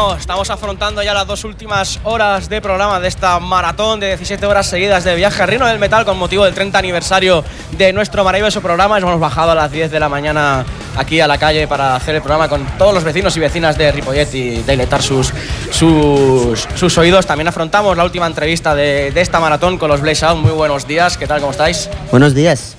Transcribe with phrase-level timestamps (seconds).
[0.00, 4.66] Estamos afrontando ya las dos últimas horas de programa de esta maratón de 17 horas
[4.66, 8.62] seguidas de viaje a Rino del Metal con motivo del 30 aniversario de nuestro maravilloso
[8.62, 8.96] programa.
[8.96, 10.64] Hemos bajado a las 10 de la mañana
[10.96, 13.92] aquí a la calle para hacer el programa con todos los vecinos y vecinas de
[13.92, 15.34] Ripollet y dilatar sus,
[15.70, 17.26] sus, sus oídos.
[17.26, 20.38] También afrontamos la última entrevista de, de esta maratón con los Blaze Out.
[20.38, 21.40] Muy buenos días, ¿qué tal?
[21.40, 21.90] ¿Cómo estáis?
[22.10, 22.74] Buenos días.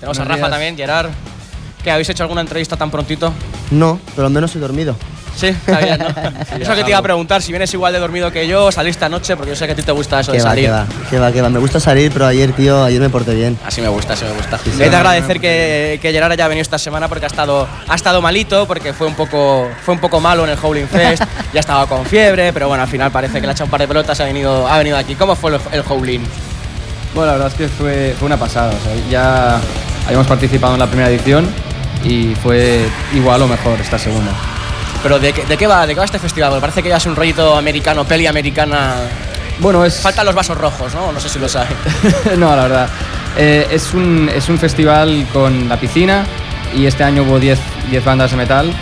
[0.00, 1.10] Tenemos a Rafa también, Gerard.
[1.84, 3.32] ¿Qué, habéis hecho alguna entrevista tan prontito?
[3.70, 4.96] No, pero al menos he dormido.
[5.36, 6.06] Sí, está bien, ¿no?
[6.58, 9.36] eso que te iba a preguntar, si vienes igual de dormido que yo, saliste anoche,
[9.36, 10.64] porque yo sé que a ti te gusta eso de va, salir.
[10.64, 11.50] que va, que va, que va.
[11.50, 13.58] Me gusta salir, pero ayer, tío, ayer me porté bien.
[13.64, 14.58] Así me gusta, así me gusta.
[14.58, 14.70] sí.
[14.80, 18.22] He de agradecer que, que Gerard haya venido esta semana porque ha estado, ha estado
[18.22, 21.22] malito, porque fue un, poco, fue un poco malo en el Howling Fest,
[21.52, 23.80] ya estaba con fiebre, pero bueno, al final parece que le ha echado un par
[23.80, 25.14] de pelotas y ha venido, ha venido aquí.
[25.14, 26.22] ¿Cómo fue el, el Howling?
[27.14, 28.72] Bueno, la verdad es que fue, fue una pasada.
[28.74, 29.60] o sea, ya
[30.06, 31.48] habíamos participado en la primera edición
[32.04, 34.32] y fue igual o mejor esta segunda.
[35.02, 36.58] Pero ¿de, qué- de qué va, ¿de qué va este festival?
[36.60, 38.94] Parece que ya es un rollito americano, peli americana.
[39.58, 40.00] Bueno, es.
[40.00, 41.12] Faltan los vasos rojos, ¿no?
[41.12, 41.70] No sé si lo sabes.
[42.36, 42.88] no, la verdad.
[43.38, 46.24] Eh, es, un, es un festival con la piscina
[46.74, 47.58] y este año hubo 10
[47.90, 48.72] 10 bandas de metal,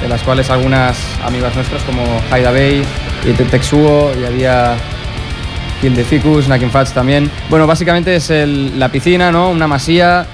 [0.00, 2.82] de las cuales algunas amigas nuestras como Haida Bay
[3.24, 4.74] y Te- Texuo y había
[5.80, 7.30] Kill the Ficus, Knacking Fats también.
[7.48, 9.48] Bueno, básicamente es el- la piscina, ¿no?
[9.50, 10.26] Una masía,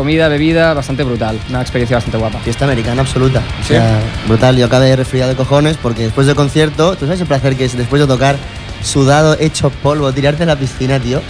[0.00, 1.38] comida, bebida, bastante brutal.
[1.50, 2.38] Una experiencia bastante guapa.
[2.38, 3.42] Fiesta americana absoluta.
[3.60, 4.56] O sea, brutal.
[4.56, 7.76] Yo acabé resfriado de cojones porque después del concierto, tú sabes el placer que es
[7.76, 8.36] después de tocar,
[8.82, 11.20] sudado, hecho polvo, tirarte a la piscina, tío.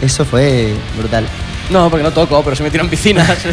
[0.00, 1.24] Eso fue brutal.
[1.70, 3.28] No, porque no toco, pero se me tiran piscinas.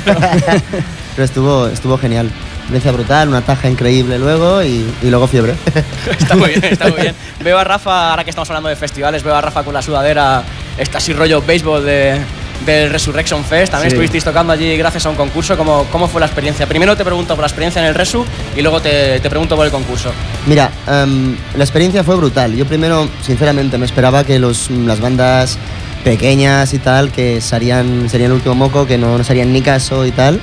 [1.16, 2.30] Pero estuvo, estuvo genial.
[2.60, 5.56] Experiencia brutal, una taja increíble luego y, y luego fiebre.
[6.20, 7.16] está muy bien, está muy bien.
[7.44, 10.44] Veo a Rafa, ahora que estamos hablando de festivales, veo a Rafa con la sudadera,
[10.78, 12.22] esta así rollo béisbol de,
[12.66, 13.72] del Resurrection Fest.
[13.72, 13.96] También Sí.
[13.96, 15.56] estuvisteis tocando allí gracias a un concurso.
[15.58, 16.66] ¿Cómo, ¿Cómo fue la experiencia?
[16.68, 18.26] Primero te pregunto por la experiencia en el Resu
[18.56, 20.12] y luego te, te pregunto por el concurso.
[20.48, 22.56] Mira, em, la experiencia fue brutal.
[22.56, 25.58] Yo primero, sinceramente, me esperaba que los, las bandas
[26.04, 30.06] pequeñas y tal, que serían, serían el último moco, que no nos harían ni caso
[30.06, 30.40] y tal.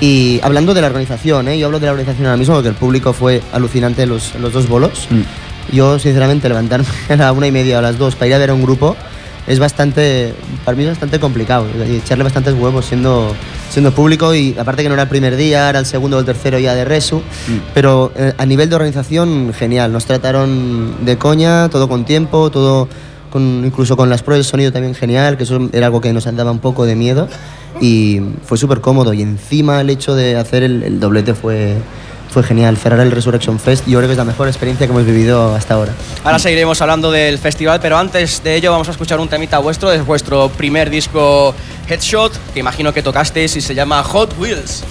[0.00, 1.58] Y hablando de la organización, ¿eh?
[1.58, 4.66] yo hablo de la organización ahora mismo, porque el público fue alucinante los, los dos
[4.68, 5.06] bolos.
[5.70, 8.38] Yo, sinceramente, levantarme a la una y media o a las dos para ir a
[8.38, 8.96] ver a un grupo
[9.46, 10.34] es bastante,
[10.64, 11.66] para mí es bastante complicado.
[11.88, 13.34] y echarle bastantes huevos siendo,
[13.70, 16.26] siendo público y aparte que no era el primer día, era el segundo o el
[16.26, 17.22] tercero ya de Resu.
[17.74, 19.92] Pero eh, a nivel de organización, genial.
[19.92, 22.88] Nos trataron de coña, todo con tiempo, todo
[23.30, 26.24] con, incluso con las pruebas de sonido también genial, que eso era algo que nos
[26.24, 27.28] daba un poco de miedo.
[27.80, 29.12] Y fue súper cómodo.
[29.12, 31.78] Y encima el hecho de hacer el, el doblete fue,
[32.32, 32.76] fue genial.
[32.76, 35.74] Cerrar el Resurrection Fest, yo creo que es la mejor experiencia que hemos vivido hasta
[35.74, 35.92] ahora.
[36.24, 39.92] Ahora seguiremos hablando del festival, pero antes de ello vamos a escuchar un temita vuestro,
[39.92, 41.54] es vuestro primer disco
[41.88, 44.82] Headshot, que imagino que tocasteis y se llama Hot Wheels.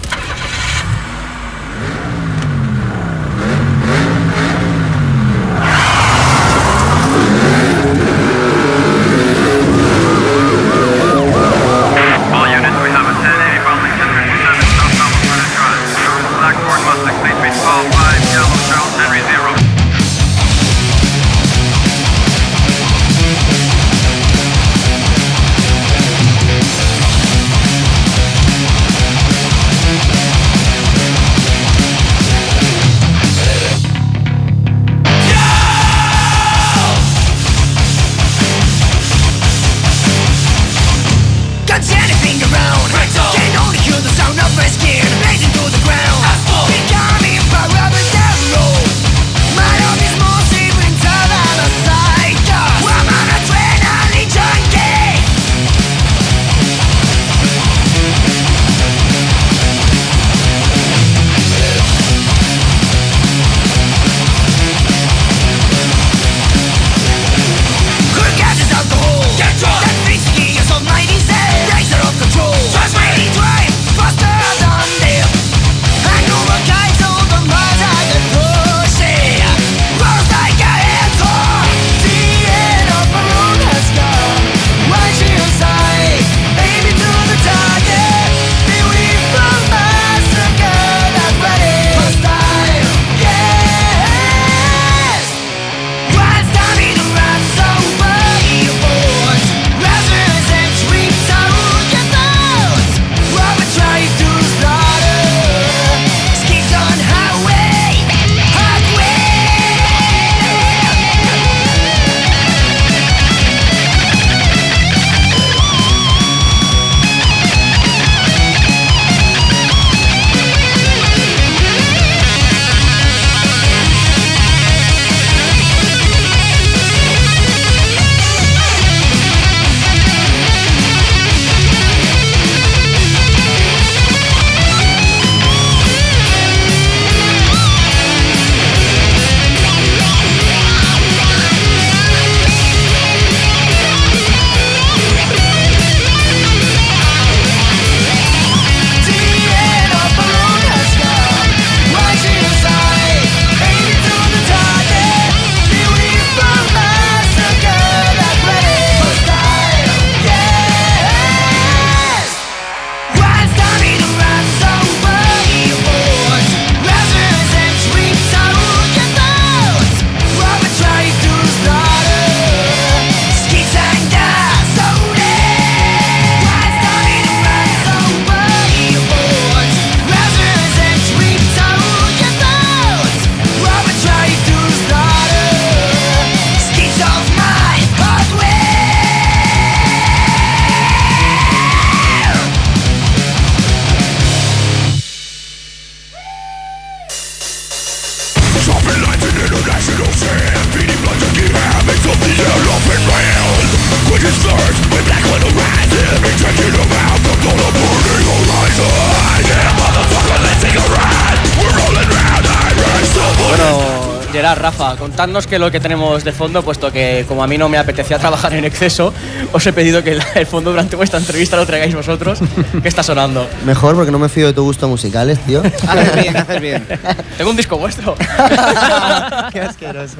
[215.21, 218.55] Que lo que tenemos de fondo, puesto que como a mí no me apetecía trabajar
[218.55, 219.13] en exceso,
[219.51, 222.39] os he pedido que el, fondo durante vuestra entrevista lo traigáis vosotros.
[222.81, 223.47] ¿Qué está sonando?
[223.63, 225.61] Mejor porque no me fío de tu gusto musicales, tío.
[225.87, 226.87] Haces bien, haces bien.
[227.37, 228.15] Tengo un disco vuestro.
[229.53, 230.17] Qué asqueroso.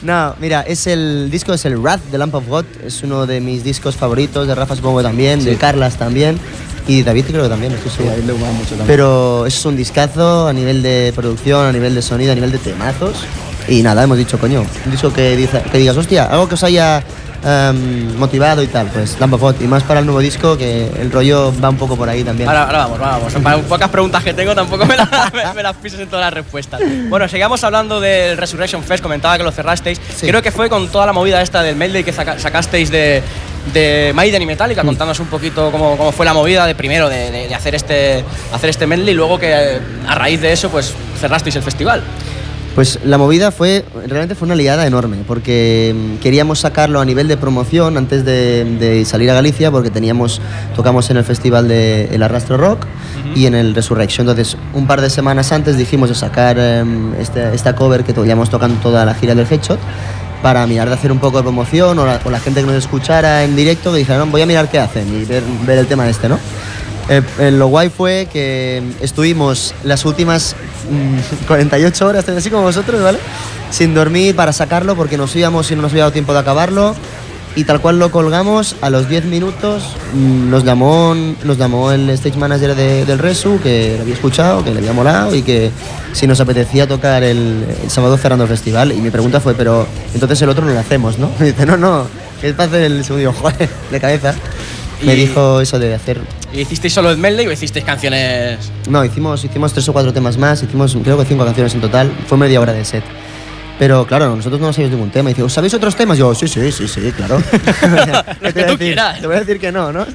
[0.00, 3.42] No, mira, es el disco es el Wrath de Lamp of God, es uno de
[3.42, 6.40] mis discos favoritos, de Rafa supongo también, de Carlas también
[6.88, 8.16] y David creo que también, estoy seguro.
[8.16, 8.86] le gusta mucho también.
[8.86, 12.58] Pero es un discazo a nivel de producción, a nivel de sonido, a nivel de
[12.58, 13.16] temazos.
[13.68, 16.62] Y nada, hemos dicho, coño, un disco que, dice- que digas, hostia, algo que os
[16.62, 17.02] haya
[17.44, 19.54] em, motivado y tal, pues Lamp of God.
[19.60, 22.48] Y más para el nuevo disco, que el rollo va un poco por ahí también.
[22.48, 23.32] Ahora, ahora vamos, vamos.
[23.34, 26.34] Para pocas preguntas que tengo, tampoco me, la- me- me las pises en todas las
[26.34, 26.80] respuestas.
[27.08, 29.02] Bueno, sigamos hablando del Resurrection Fest.
[29.02, 30.00] Comentaba que lo cerrasteis.
[30.16, 30.26] Sí.
[30.26, 33.22] Creo que fue con toda la movida esta del medley que saca- sacasteis de,
[33.72, 34.82] de Maiden y Metallica.
[34.82, 38.24] Contándonos un poquito cómo, cómo fue la movida de primero de, de- de hacer, este,
[38.52, 42.02] hacer este medley y luego que eh, a raíz de eso pues cerrasteis el festival.
[42.76, 47.26] Pues la movida fue, realmente fue una liada enorme, porque mm, queríamos sacarlo a nivel
[47.26, 50.42] de promoción antes de, de salir a Galicia, porque teníamos,
[50.76, 52.84] tocamos en el festival de El Arrastro Rock
[53.34, 54.28] y en el Resurrection.
[54.28, 58.50] Entonces, un par de semanas antes dijimos de sacar em, este- esta cover que llevamos
[58.50, 59.78] tocando toda la gira del Headshot,
[60.42, 62.76] para mirar de hacer un poco de promoción o la, o la gente que nos
[62.76, 66.06] escuchara en directo que dijeran, voy a mirar qué hacen y ver, ver el tema
[66.10, 66.38] este, ¿no?
[67.08, 70.56] Eh, eh, lo guay fue que estuvimos las últimas
[70.90, 73.18] mm, 48 horas, así como vosotros, ¿vale?
[73.70, 76.94] Sin dormir para sacarlo porque nos íbamos y no nos había dado tiempo de acabarlo.
[77.54, 79.82] Y tal cual lo colgamos, a los 10 minutos
[80.12, 84.62] mm, nos llamó, nos llamó el stage manager de- del Resu, que lo había escuchado,
[84.62, 85.70] que le había molado y que
[86.12, 88.92] si nos apetecía tocar el, sábado cerrando el festival.
[88.92, 91.30] Y mi pregunta fue, pero entonces el otro no lo hacemos, ¿no?
[91.40, 92.06] Y dice, no, no,
[92.42, 93.32] es para hacer el segundo.
[93.32, 94.34] Joder, de cabeza.
[95.02, 96.20] Me Y- dijo eso de hacer
[96.52, 98.70] ¿Y hicisteis solo el medley o hicisteis canciones?
[98.88, 102.10] no, hicimos, hicimos tres o cuatro temas más, hicimos creo que cinco canciones en total,
[102.26, 103.04] fue media hora de set.
[103.78, 105.28] Pero claro, nosotros no sabíamos ningún tema.
[105.28, 106.16] Y dice, ¿os sabéis otros temas?
[106.16, 107.42] Yo, sí, sí, sí, sí, claro.
[108.40, 109.20] ¿Qué que te voy a tú quieras.
[109.20, 110.06] Te voy a decir que no, ¿no?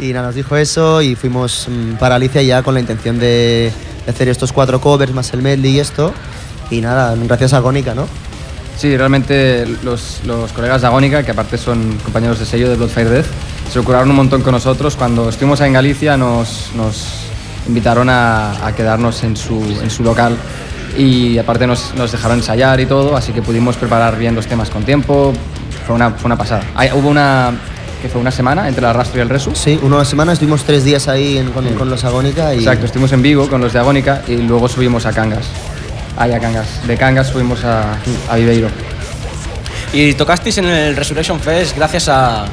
[0.00, 3.70] Y nada, nos dijo eso y fuimos mm, para Alicia ya con la intención de,
[4.06, 6.12] de hacer estos cuatro covers más el medley y esto.
[6.70, 8.08] Y nada, gracias a Agónica, ¿no?
[8.80, 13.10] Sí, realmente los, los colegas de Agónica, que aparte son compañeros de sello de Bloodfire
[13.10, 13.26] Death,
[13.70, 14.96] se ocurrieron un montón con nosotros.
[14.96, 17.06] Cuando estuvimos en Galicia nos, nos
[17.68, 20.34] invitaron a, a quedarnos en su, en su local
[20.96, 24.70] y aparte nos, nos dejaron ensayar y todo, así que pudimos preparar bien los temas
[24.70, 25.34] con tiempo.
[25.86, 26.62] Fue una, fue una pasada.
[26.74, 27.52] Hay- hubo una,
[28.00, 29.50] que fue una semana entre el arrastro y el resu.
[29.54, 32.60] Sí, una semana estuvimos tres días ahí en- con, con los Agónica y...
[32.60, 35.44] Exacto, estuvimos en Vigo con los de Agónica y luego subimos a Cangas.
[36.20, 36.86] Ahí a Cangas.
[36.86, 37.94] De Cangas fuimos a,
[38.28, 38.68] a Viveiro.
[39.94, 42.44] Y tocasteis en el Resurrection Fest gracias a,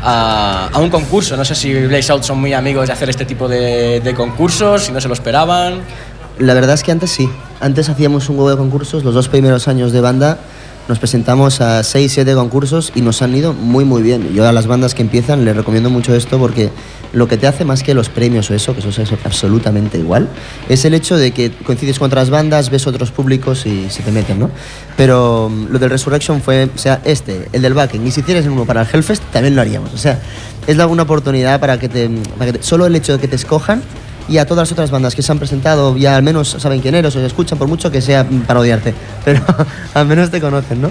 [0.00, 1.36] a, a un concurso.
[1.36, 4.84] No sé si Blaze Out son muy amigos de hacer este tipo de, de concursos,
[4.84, 5.80] si no se lo esperaban.
[6.38, 7.28] La verdad es que antes sí.
[7.60, 9.02] Antes hacíamos un huevo de concursos.
[9.02, 10.38] Los dos primeros años de banda
[10.88, 14.32] nos presentamos a 6, 7 concursos y nos han ido muy, muy bien.
[14.32, 16.70] Yo a las bandas que empiezan les recomiendo mucho esto porque
[17.12, 20.28] lo que te hace más que los premios o eso, que eso es absolutamente igual,
[20.68, 24.10] es el hecho de que coincides con otras bandas, ves otros públicos y se te
[24.12, 24.50] meten, ¿no?
[24.96, 28.46] Pero mm, lo del Resurrection fue, o sea, este, el del Backen, y si hicieras
[28.46, 29.92] uno para el Hellfest, también lo haríamos.
[29.94, 30.20] O sea,
[30.66, 33.36] es una oportunidad para que te, para que te- solo el hecho de que te
[33.36, 33.82] escojan
[34.28, 36.94] y a todas las otras bandas que se han presentado ya al menos saben quién
[36.94, 38.94] eres o se escuchan por mucho que sea mm, para odiarte,
[39.24, 39.42] pero
[39.94, 40.90] al menos te conocen, ¿no?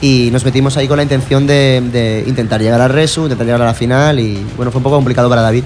[0.00, 3.62] Y nos metimos ahí con la intención de, de intentar llegar al Resu, intentar llegar
[3.62, 5.62] a la final y bueno, fue un poco complicado para David.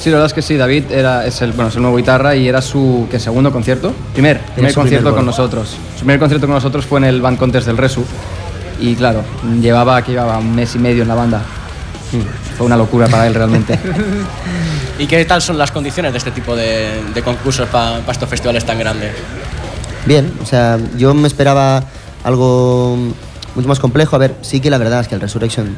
[0.00, 2.34] Sí, la verdad es que sí, David era, es, el, bueno, es el nuevo guitarra
[2.34, 3.92] y era su ¿qué, segundo concierto.
[4.14, 5.76] Primer, primer concierto primer con nosotros.
[5.94, 8.02] Su primer concierto con nosotros fue en el Band Contest del Resu.
[8.80, 9.22] Y claro,
[9.60, 11.42] llevaba, que llevaba un mes y medio en la banda.
[12.60, 13.78] Fue una locura para él realmente.
[14.98, 18.66] ¿Y qué tal son las condiciones de este tipo de, de concursos para estos festivales
[18.66, 19.14] tan grandes?
[20.04, 21.82] Bien, o sea, yo me esperaba
[22.22, 22.98] algo
[23.54, 24.14] mucho más complejo.
[24.14, 25.74] A ver, sí que la verdad es que el Resurrection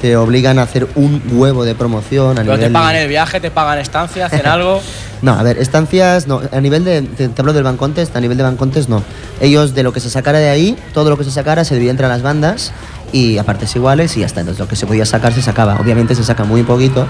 [0.00, 2.72] te obligan a hacer un huevo de promoción a Pero te nivel...
[2.74, 4.80] pagan el viaje, te pagan estancia, hacen algo.
[5.22, 6.42] No, a ver, estancias, no.
[6.52, 7.02] A nivel de.
[7.02, 9.02] Te, te hablo del Van Contest, a nivel de Van Contest, no.
[9.40, 11.90] Ellos, de lo que se sacara de ahí, todo lo que se sacara se dividía
[11.90, 12.70] entre las bandas
[13.12, 14.40] y a partes iguales y hasta.
[14.40, 15.76] Entonces, lo que se podía sacar se sacaba.
[15.80, 17.06] Obviamente se saca muy poquito.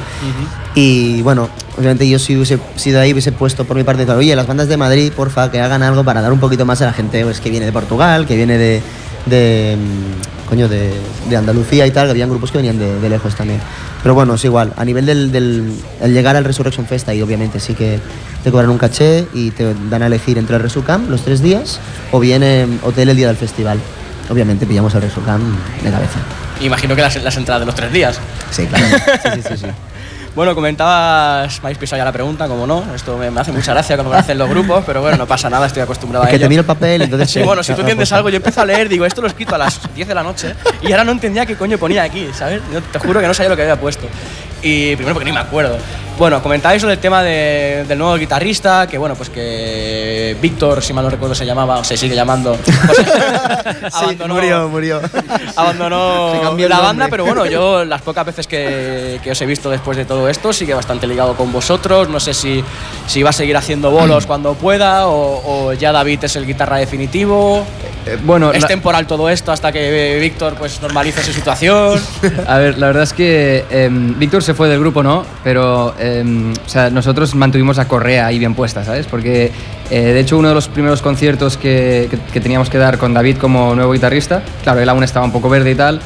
[0.75, 4.35] Y bueno, obviamente yo si hubiese sido ahí, hubiese puesto por mi parte, claro, oye,
[4.37, 6.93] las bandas de Madrid, porfa, que hagan algo para dar un poquito más a la
[6.93, 8.83] gente pues, que viene de Portugal, que viene de.
[9.27, 10.93] de mm, coño, de,
[11.29, 13.61] de Andalucía y tal, que habían grupos que venían de, de lejos también.
[14.03, 14.73] Pero bueno, es igual.
[14.77, 18.01] A nivel del, del el llegar al Resurrection Fest, ahí obviamente sí que
[18.43, 21.79] te cobran un caché y te dan a elegir entre el Resucam los tres días
[22.11, 23.79] o bien eh, hotel el día del festival.
[24.31, 25.41] Obviamente pillamos el Resucam
[25.83, 26.19] de cabeza.
[26.61, 28.19] Imagino que las, las entradas de los tres días.
[28.51, 28.87] Sí, claro.
[29.23, 29.57] Sí, sí, sí.
[29.59, 29.67] sí.
[30.37, 32.85] Bueno, comentabas, me habéis pisado ya la pregunta, como no.
[32.95, 35.27] Esto me, me hace mucha gracia cuando me lo hacen los grupos, pero bueno, no
[35.27, 36.45] pasa nada, estoy acostumbrado a que ello.
[36.45, 37.31] te miro el papel, entonces.
[37.31, 39.57] Sí, bueno, si tú entiendes algo, yo empiezo a leer, digo, esto lo he escrito
[39.57, 42.63] a las 10 de la noche y ahora no entendía qué coño ponía aquí, ¿sabes?
[42.73, 44.07] Yo te juro que no sabía lo que había puesto.
[44.63, 45.77] Y primero porque ni me acuerdo.
[46.21, 50.93] Bueno, comentabais sobre el tema de- del nuevo guitarrista, que bueno, pues que Víctor, si
[50.93, 52.59] mal no recuerdo, se llamaba, o se sigue llamando.
[52.63, 52.77] pues,
[53.99, 55.01] Sí, murió, murió.
[55.57, 59.97] abandonó la banda, pero bueno, yo las pocas veces que, que os he visto después
[59.97, 62.11] de todo esto, sigue bastante ligado con vosotros.
[62.11, 62.63] No sé si,
[63.07, 66.77] si va a seguir haciendo bolos cuando pueda o, o ya David es el guitarra
[66.77, 67.65] definitivo.
[68.07, 71.99] Eh, bueno, es la- temporal todo esto hasta que eh, Víctor pues normalice su situación.
[72.47, 75.25] A ver, la verdad es que em, Víctor se fue del grupo, ¿no?
[75.45, 79.07] Pero em, o sea, nosotros mantuvimos a Correa ahí bien puesta, ¿sabes?
[79.07, 79.51] Porque
[79.91, 83.15] eh, de hecho uno de los primeros conciertos que, que- que teníamos que dar con
[83.15, 86.01] David como nuevo guitarrista, claro, él aún estaba un poco verde y tal,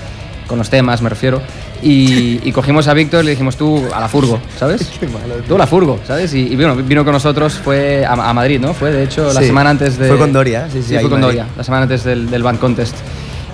[0.46, 1.40] con los temas me refiero,
[1.82, 4.90] y, y cogimos a Víctor y le dijimos tú a la furgo, ¿sabes?
[5.48, 6.32] tú a la furgo, ¿sabes?
[6.34, 8.72] Y, y bueno, vino con nosotros, fue a, a Madrid, ¿no?
[8.74, 10.08] Fue de hecho la Sí, semana antes de...
[10.08, 11.38] fue con Doria, sí, sí, fue con Madrid.
[11.38, 12.94] Doria la semana antes del, del Band Contest.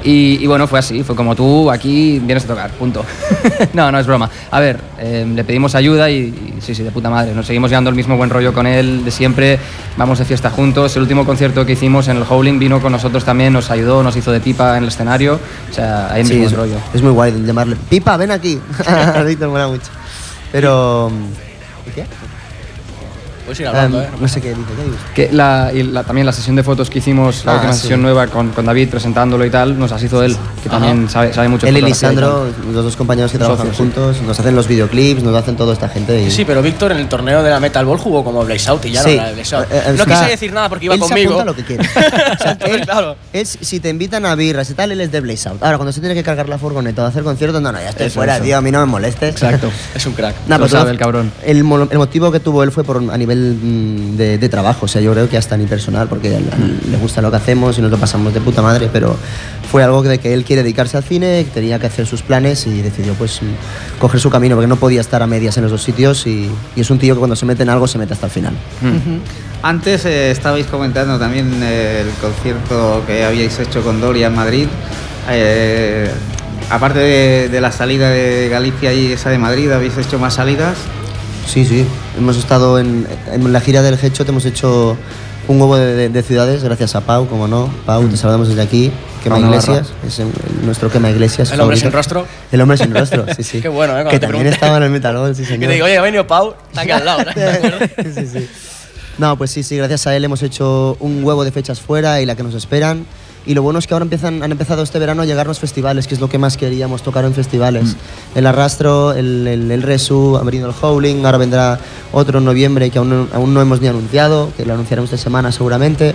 [0.03, 3.05] Y, y bueno, fue así, fue como tú aquí vienes a tocar, punto.
[3.75, 4.31] no, no es broma.
[4.51, 7.35] A ver, eh, le pedimos ayuda y, y sí, sí, de puta madre.
[7.35, 9.59] Nos seguimos llevando el mismo buen rollo con él de siempre.
[9.97, 10.97] Vamos de fiesta juntos.
[10.97, 14.17] El último concierto que hicimos en el Howling vino con nosotros también, nos ayudó, nos
[14.17, 15.39] hizo de pipa en el escenario.
[15.71, 16.77] O sea, hay Sí, mismo es, rollo.
[16.95, 17.77] es muy guay llamarle.
[17.89, 18.59] Pipa, ven aquí.
[19.27, 19.91] Víctor mola mucho.
[20.53, 21.11] Pero.
[21.87, 22.05] ¿y ¿Qué?
[23.51, 24.11] Puedes ir hablando, Em, ¿eh?
[24.21, 24.61] no sé qué dice.
[25.13, 27.81] Que la, y la- también la sesión de fotos que hicimos, la Ah, última sí.
[27.81, 31.33] sesión nueva con, con David presentándolo y tal, nos las hizo él, que también sabe,
[31.33, 31.83] sabe mucho de Él y.
[31.83, 33.83] Lisandro, los dos compañeros que trabajan Socios, sí.
[33.83, 36.23] juntos, nos hacen los videoclips, nos hacen toda esta gente.
[36.23, 36.31] Y...
[36.31, 38.93] Sí, pero Víctor en el torneo de la Metal Ball jugó como Blaze Out y
[38.93, 39.09] ya Sí.
[39.09, 39.65] no era de Blaze Out.
[39.73, 41.31] Eh, eh, no quise decir nada porque iba él conmigo.
[41.33, 41.83] apunta lo que quiere.
[41.89, 43.17] O sea, él claro.
[43.33, 45.61] es, si te invitan a birras y tal, él es de Blaze Out.
[45.63, 48.07] Ahora, cuando se tiene que cargar la furgoneta o hacer conciertos, no, no, ya estoy
[48.07, 48.45] Eso, fuera, eso.
[48.45, 49.31] tío, a mí no me molestes.
[49.31, 49.69] Exacto.
[49.95, 50.35] Es un crack.
[50.47, 51.33] Nah, Lo pero sabe el cabrón.
[51.45, 54.89] El, el motivo que tuvo él fue por, a nivel mm, de, de trabajo, o
[54.89, 57.31] sea, yo creo que hasta ni personal, porque a él- a él le gusta lo
[57.31, 59.17] que hacemos y nos lo pasamos de puta madre, pero
[59.71, 62.83] fue algo de que él quiere dedicarse al cine, tenía que hacer sus planes y
[62.83, 65.83] decidió pues mm, coger su camino, porque no podía estar a medias en los dos
[65.83, 68.27] sitios y, y es un tío que cuando se mete en algo se mete hasta
[68.27, 68.55] el final.
[69.63, 74.67] Antes eh, estabais comentando también eh, el concierto que habíais hecho con Doria en Madrid.
[75.29, 76.11] Eh,
[76.71, 80.77] aparte de, de la salida de Galicia y esa de Madrid, ¿habéis hecho más salidas?
[81.47, 81.85] Sí, sí.
[82.21, 84.95] Hemos estado en, en la gira del Headshot, hemos hecho
[85.49, 87.69] un huevo de, de- de ciudades, gracias a Pau, como no.
[87.87, 88.93] Pau, te saludamos desde aquí.
[89.25, 89.47] Quema Pau.
[89.47, 90.29] Iglesias, es el-
[90.65, 91.51] nuestro Quema Iglesias.
[91.51, 91.97] El hombre sin favorito.
[92.21, 92.27] rostro.
[92.53, 93.61] El hombre sin rostro, sí, sí.
[93.63, 94.03] Qué bueno, ¿eh?
[94.03, 94.55] Cuando Que te también pregunté.
[94.55, 95.69] estaba en el Metalol, sí, señor.
[95.69, 97.25] te digo, oye, ha venido Pau, está aquí al lado.
[97.25, 97.33] ¿no?
[97.97, 98.49] ¿Te sí, sí.
[99.17, 102.27] No, pues sí, sí, gracias a él hemos hecho un huevo de fechas fuera y
[102.27, 103.07] la que nos esperan.
[103.47, 106.15] Y lo bueno es que ahora empiezan, han empezado este verano a llegarnos festivales, que
[106.15, 107.97] es lo que más queríamos tocar en festivales.
[108.35, 111.79] El Arrastro, el, el, el Resu, ha venido el Howling, ahora vendrá
[112.13, 115.23] otro en noviembre que aún no, aún no hemos ni anunciado, que lo anunciaremos esta
[115.23, 116.15] semana seguramente.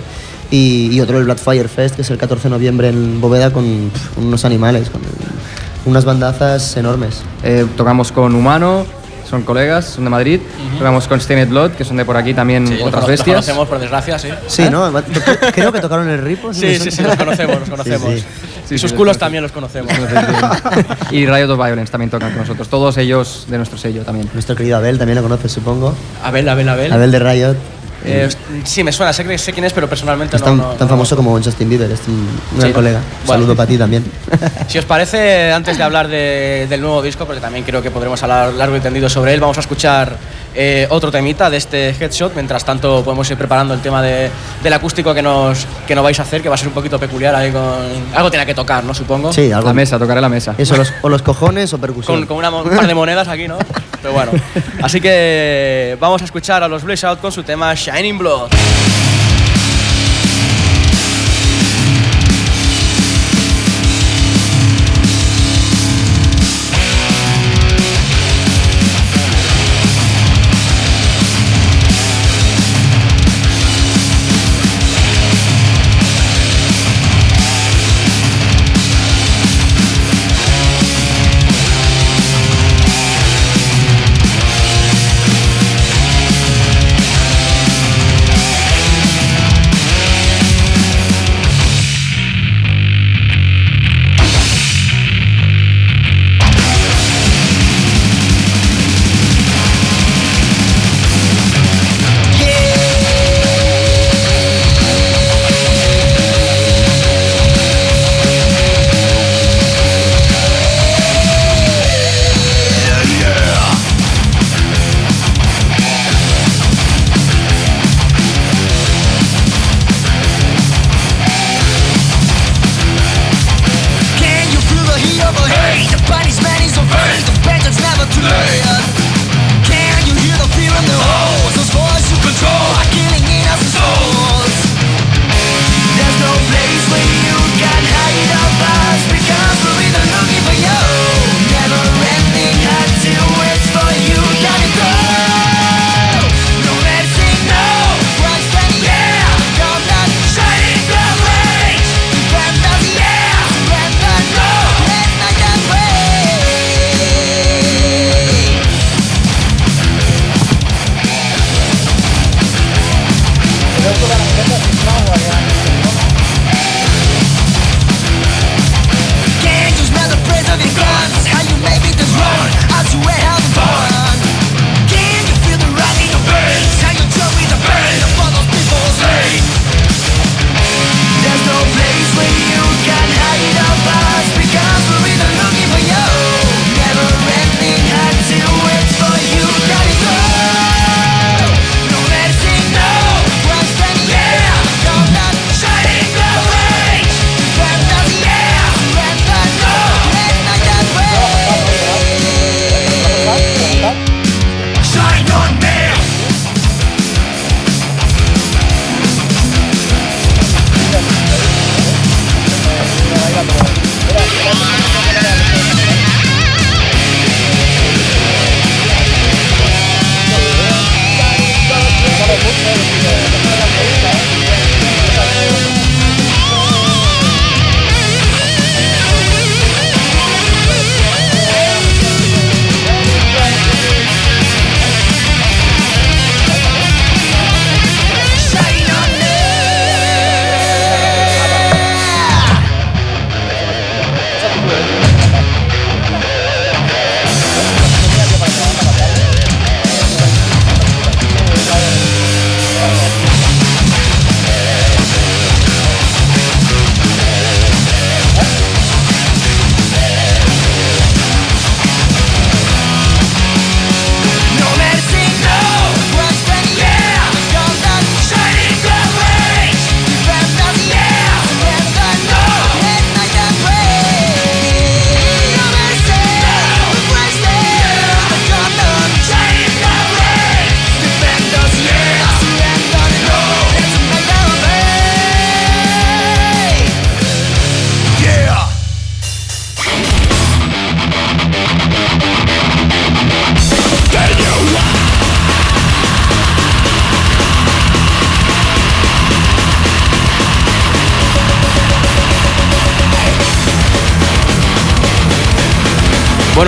[0.52, 3.90] Y, y otro el Blackfire Fest, que es el 14 de noviembre en Bóveda con
[3.92, 5.02] pf, unos animales, con
[5.86, 7.24] unas bandazas enormes.
[7.44, 8.86] Eh, tocamos con Humano,
[9.30, 10.40] son colegas, son de Madrid.
[10.78, 13.36] Tocamos con Stained Blood, que son de por aquí también Sí, otras cono- los bestias.
[13.36, 14.30] conocemos, por desgracia, sí.
[14.48, 14.92] Sí, ¿no?
[15.54, 16.54] Creo que tocaron el Ripo.
[16.54, 18.10] Sí, sí, sí, los conocemos, los conocemos.
[18.14, 18.24] Sí,
[18.68, 18.76] sí.
[18.76, 19.92] Y sus culos también los conocemos.
[21.12, 22.68] y Riot of Violence también tocan con nosotros.
[22.68, 24.30] Todos ellos de nuestro sello también.
[24.34, 25.94] Nuestro querido Abel también lo conoces, supongo.
[26.24, 26.92] Abel, Abel, Abel.
[26.94, 27.56] Abel de Riot.
[28.08, 28.30] Eh,
[28.64, 30.90] sí, me suena, sé, sé quién es, pero personalmente Es no, tan, no- tan no-
[30.90, 32.74] famoso como Justin Bieber, es un un gran Sí.
[32.74, 33.00] colega.
[33.26, 33.42] Bueno.
[33.42, 34.04] Saludo para ti también.
[34.68, 38.22] Si os parece, antes de hablar de- del nuevo disco, porque también creo que podremos
[38.24, 40.18] hablar largo y tendido sobre él, vamos a escuchar
[40.56, 42.34] eh, otro temita de este headshot.
[42.34, 44.30] Mientras tanto, podemos ir preparando el tema de-
[44.64, 47.00] del acústico que nos, que nos vais a hacer, que va a ser un poquito
[47.00, 47.62] peculiar ahí con.
[48.16, 48.94] Algo tiene que tocar, ¿no?
[48.94, 49.32] Supongo.
[49.34, 49.68] Sí, algo.
[49.68, 50.56] La mesa, tocaré la mesa.
[50.58, 52.18] Eso, los, o los cojones o percusión.
[52.20, 53.58] Con, con una un par de monedas aquí, ¿no?
[54.02, 54.32] Pero bueno.
[54.82, 58.50] Así que vamos a escuchar a los Blaze Out con su tema Shining Blood.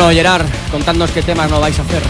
[0.07, 2.01] Bueno, Gerard, contadnos qué temas no vais a hacer.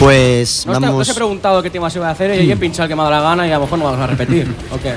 [0.00, 1.02] Pues No, os te- vamos.
[1.02, 3.04] os he preguntado qué temas iba a hacer y he pinchado el que me ha
[3.04, 4.52] dado la gana y a lo mejor no vamos a repetir.
[4.72, 4.94] ¿O qué?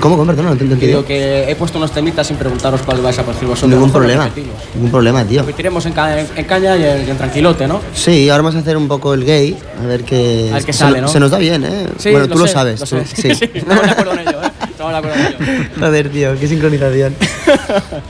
[0.00, 0.26] ¿Cómo, cómo?
[0.34, 0.88] Perdón, no te entendido.
[0.88, 3.70] digo que he puesto unos temitas sin preguntaros cuál vais a partir vosotros.
[3.70, 4.30] Ningún lo problema.
[4.74, 5.40] Ningún problema, tío.
[5.42, 7.82] Repetiremos en, ca- en- en caña y en, en tranquilote, ¿no?
[7.94, 10.48] Sí, ahora vamos a hacer un poco el gay, a ver qué.
[10.52, 11.12] A ver qué se, sale, no- ¿no?
[11.12, 11.86] se nos da bien, ¿eh?
[11.98, 12.80] Sí, bueno, tú lo sé, sabes.
[12.80, 13.34] Lo tú- sé.
[13.34, 13.50] sí.
[13.54, 14.50] Estamos de acuerdo en ello, ¿eh?
[14.70, 15.68] Estamos de acuerdo en ello.
[15.80, 17.14] Joder, tío, qué sincronización.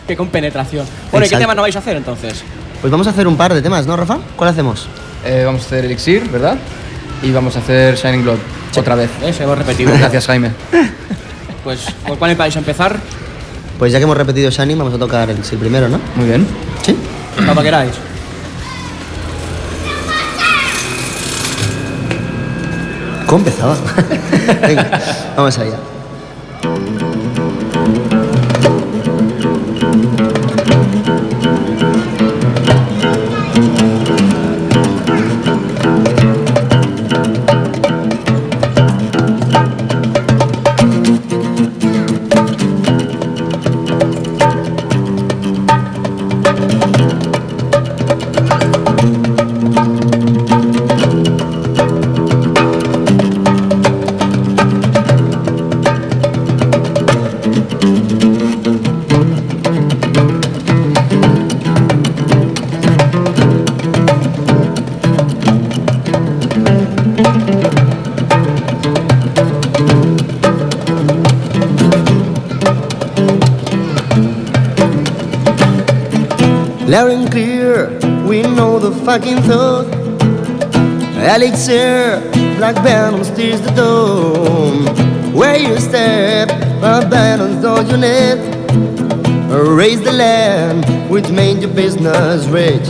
[0.07, 0.87] qué compenetración.
[1.11, 2.45] Bueno, ¿y qué temas no vais a hacer entonces?
[2.87, 4.19] Pues vamos a hacer un par de temas, ¿no, Rafa?
[4.37, 4.87] ¿Cuál hacemos?
[5.25, 6.57] Eh, vamos a hacer Elixir, ¿verdad?
[7.21, 8.39] Y vamos a hacer Shining Blood
[8.79, 9.11] otra vez.
[9.21, 9.41] ¿Ves?
[9.41, 9.93] Hemos repetido.
[9.99, 10.53] Gracias, Jaime.
[11.65, 12.97] Pues, ¿por cuál vais a empezar?
[13.77, 15.99] Pues ya que hemos repetido Shining, vamos a tocar el, el primero, ¿no?
[16.15, 16.47] Muy bien.
[16.83, 16.97] Sí.
[17.45, 17.91] Cuando queráis.
[23.27, 23.77] ¿Cómo empezaba?
[24.63, 25.01] Venga,
[25.37, 25.77] vamos allá.
[76.97, 77.91] Loud and clear,
[78.27, 79.85] we know the fucking thought.
[81.35, 82.23] Elixir,
[82.57, 84.87] black venom steers the dome.
[85.35, 86.49] Where you step,
[86.81, 88.39] balance all you need.
[89.77, 92.89] raise the land which made your business rich.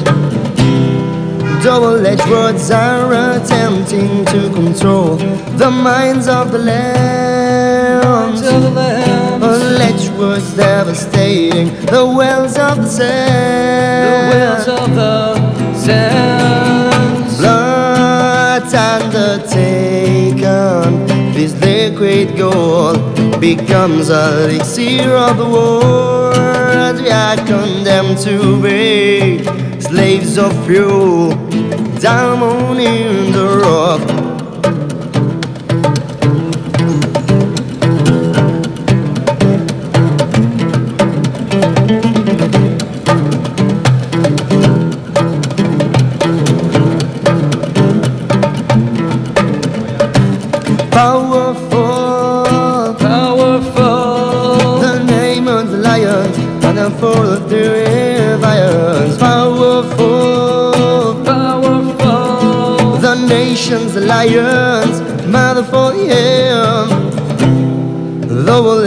[1.64, 5.16] Double-edged words are attempting to control
[5.58, 6.96] the minds of the land.
[10.56, 14.32] Devastating the wells of the sand.
[14.32, 15.34] The wells of the
[15.74, 17.36] sand.
[17.36, 21.06] Blood undertaken.
[21.34, 22.98] This liquid gold
[23.38, 27.00] becomes a elixir of the world.
[27.02, 29.44] We are condemned to be
[29.78, 31.34] slaves of fuel,
[32.00, 34.25] diamond in the rough.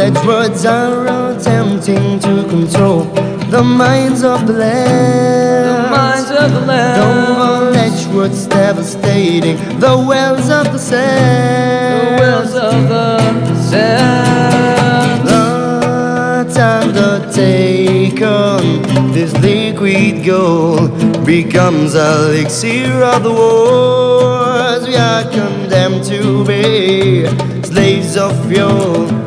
[0.10, 3.04] Double-edged words are attempting to control
[3.52, 5.70] the minds of the land.
[5.70, 6.96] The minds of the land.
[6.98, 12.18] Double-edged words devastating the wells of the sand.
[12.18, 13.20] The wells of the
[13.70, 15.22] sand.
[15.22, 18.82] Blood undertaken.
[19.14, 24.88] This liquid gold becomes a elixir of the wars.
[24.88, 27.28] We are condemned to be
[27.64, 29.19] slaves of fuel.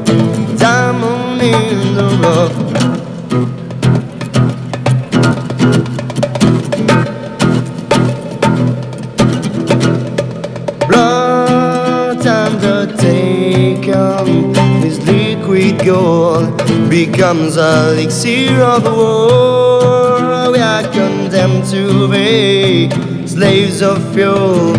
[16.92, 20.52] Becomes a elixir of the war.
[20.52, 22.90] We are condemned to be
[23.26, 24.74] slaves of fuel.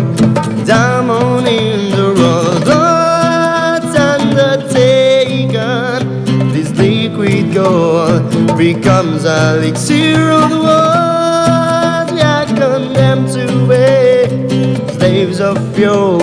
[0.64, 2.62] Diamond in the road.
[2.62, 5.98] Blood undertaken.
[6.52, 12.14] This liquid gold becomes a elixir of the war.
[12.14, 13.88] We are condemned to be
[14.98, 16.18] slaves of fuel,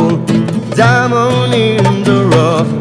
[0.73, 2.80] diamond in the rough.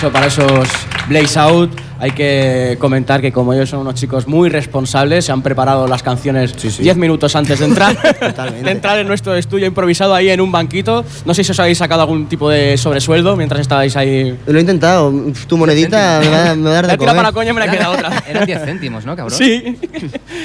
[0.00, 0.68] Para esos
[1.08, 1.70] Blaze Out.
[1.98, 6.02] Hay que comentar que como ellos son unos chicos muy responsables, se han preparado las
[6.02, 7.96] canciones 10 minutos antes de entrar,
[8.62, 11.04] de entrar en nuestro estudio improvisado ahí en un banquito.
[11.24, 14.38] No sé si os habéis sacado algún tipo de sobresueldo mientras estabais ahí.
[14.46, 15.10] Lo he intentado.
[15.48, 17.32] Tu monedita me va, me va a dar La de he tirado para la comer.
[17.32, 18.22] coña y me la queda otra.
[18.28, 19.38] Eran 10 céntimos, ¿no, cabrón?
[19.38, 19.78] Sí.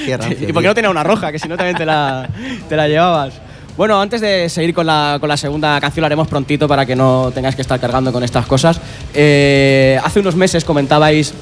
[0.06, 1.30] Qué rancio, ¿Y por qué no tenía una roja?
[1.30, 2.30] Que si no también te la,
[2.68, 3.34] te la llevabas.
[3.74, 6.94] Bueno, antes de seguir con la, con la segunda canción, lo haremos prontito para que
[6.94, 8.78] no tengáis que estar cargando con estas cosas.
[9.14, 11.32] Eh, hace unos meses comentabais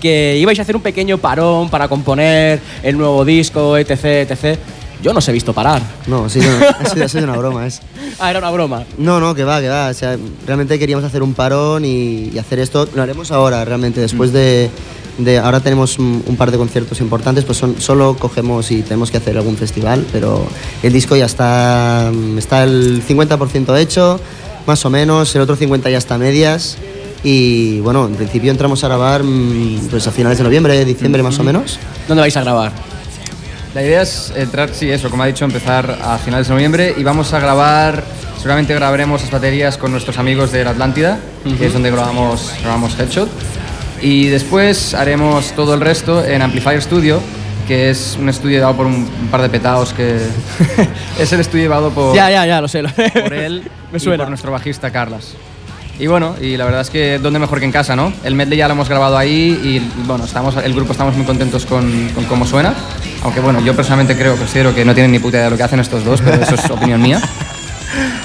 [0.00, 4.58] que ibais a hacer un pequeño parón para componer el nuevo disco, etc, etc.
[5.02, 5.82] Yo no os he visto parar.
[6.06, 6.46] No, sí, no,
[6.78, 7.66] ha sido, ha sido una broma.
[7.66, 7.80] Es.
[8.20, 8.84] Ah, era una broma.
[8.98, 9.88] No, no, que va, que va.
[9.88, 12.86] O sea, realmente queríamos hacer un parón y, y hacer esto.
[12.94, 14.00] Lo haremos ahora, realmente.
[14.00, 14.70] Después de,
[15.18, 19.10] de- Ahora tenemos un, un par de conciertos importantes, pues son, solo cogemos y tenemos
[19.10, 20.46] que hacer algún festival, pero
[20.84, 24.20] el disco ya está, está el 50% hecho,
[24.66, 25.34] más o menos.
[25.34, 26.76] El otro 50% ya está a medias.
[27.24, 31.38] Y bueno, en principio entramos a grabar mm, pues a finales de noviembre, diciembre más
[31.40, 31.78] o menos.
[32.06, 32.72] ¿Dónde vais a grabar?
[33.74, 37.02] La idea es entrar, sí, eso, como ha dicho, empezar a finales de noviembre y
[37.04, 38.04] vamos a grabar,
[38.36, 41.18] seguramente grabaremos las baterías con nuestros amigos de la Atlántida,
[41.58, 43.30] que es donde grabamos, grabamos Headshot.
[44.02, 47.20] Y después haremos todo el resto en Amplifier Studio,
[47.66, 50.18] que es un estudio llevado por un, un par de petados que
[51.18, 52.82] es el estudio llevado por, Ya, ya, ya, lo sé.
[52.82, 54.24] lo- por él Me y suena.
[54.24, 55.28] por nuestro bajista Carlas.
[56.02, 58.12] Y bueno, y la verdad es que dónde mejor que en casa, ¿no?
[58.24, 61.64] El medley ya lo hemos grabado ahí y bueno, estamos, el grupo estamos muy contentos
[61.64, 62.74] con, con cómo suena.
[63.22, 65.62] Aunque bueno, yo personalmente creo, considero que no tienen ni puta idea de lo que
[65.62, 67.20] hacen estos dos, pero eso es opinión mía.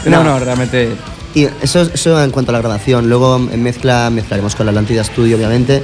[0.05, 0.95] No, no, realmente
[1.37, 3.09] Y eso, eso en cuanto a la grabación.
[3.09, 5.83] Luego en mezcla mezclaremos con la Atlántida Studio, obviamente.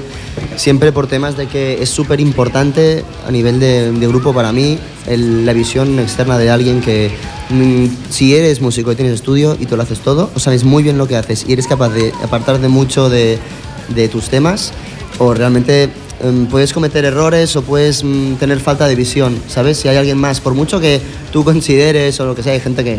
[0.55, 4.79] Siempre por temas de que es súper importante a nivel de, de grupo para mí
[5.05, 7.11] el- la visión externa de alguien que
[7.51, 10.81] mm, si eres músico y tienes estudio y tú lo haces todo, o sabes muy
[10.81, 13.37] bien lo que haces y eres capaz de apartarte mucho de,
[13.93, 14.71] de tus temas
[15.19, 15.87] o realmente
[16.23, 19.77] em, puedes cometer errores o puedes mm, tener falta de visión, ¿sabes?
[19.77, 20.99] Si hay alguien más, por mucho que
[21.31, 22.97] tú consideres o lo que sea, hay gente que,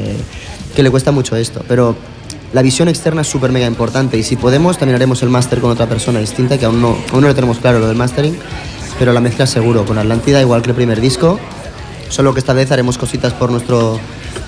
[0.77, 1.97] que le cuesta mucho esto, pero
[2.55, 5.71] la visión externa es súper mega importante y si podemos también haremos el máster con
[5.71, 8.37] otra persona distinta que aún no, aún no lo tenemos claro lo del mastering,
[8.99, 11.38] pero la mezcla seguro, con Atlántida igual que el primer disco,
[12.09, 13.99] solo que esta vez haremos cositas por nuestro,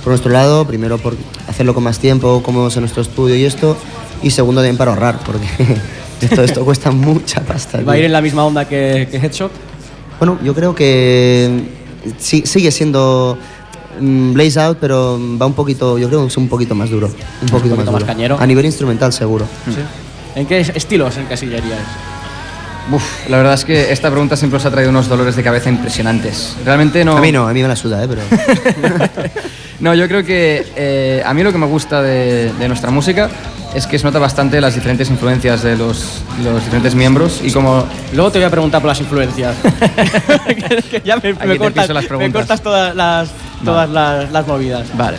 [0.04, 1.16] por nuestro lado, primero por
[1.48, 3.76] hacerlo con más tiempo, cómo es en nuestro estudio y esto,
[4.22, 5.46] y segundo también para ahorrar, porque
[6.20, 7.80] esto, esto cuesta mucha pasta.
[7.82, 9.50] ¿Va a ir en la misma onda que, que Headshot?
[10.20, 11.64] Bueno, yo creo que
[12.18, 13.36] sí- sigue siendo
[14.00, 17.06] Blaze Out, pero va un poquito, yo creo que es un poquito más duro.
[17.08, 18.06] Un poquito, poquito más duro.
[18.06, 18.36] cañero.
[18.40, 19.46] A nivel instrumental, seguro.
[19.66, 19.80] Sí.
[20.34, 21.80] ¿En qué estilos encasillaríais?
[22.92, 25.68] Uf, la verdad es que esta pregunta siempre os ha traído unos dolores de cabeza
[25.68, 26.56] impresionantes.
[26.64, 27.16] Realmente no.
[27.16, 28.08] A mí no, a mí me la suda, ¿eh?
[28.08, 28.22] pero
[29.80, 33.28] No, yo creo que eh, a mí lo que me gusta de, de nuestra música
[33.76, 37.84] es que se nota bastante las diferentes influencias de los, los diferentes miembros y como
[38.14, 39.54] Luego te voy a preguntar por las influencias.
[40.90, 43.28] Que- ya me, me cortas, las me cortas todas las,
[43.64, 44.86] todas las, las movidas.
[44.96, 45.18] Vale,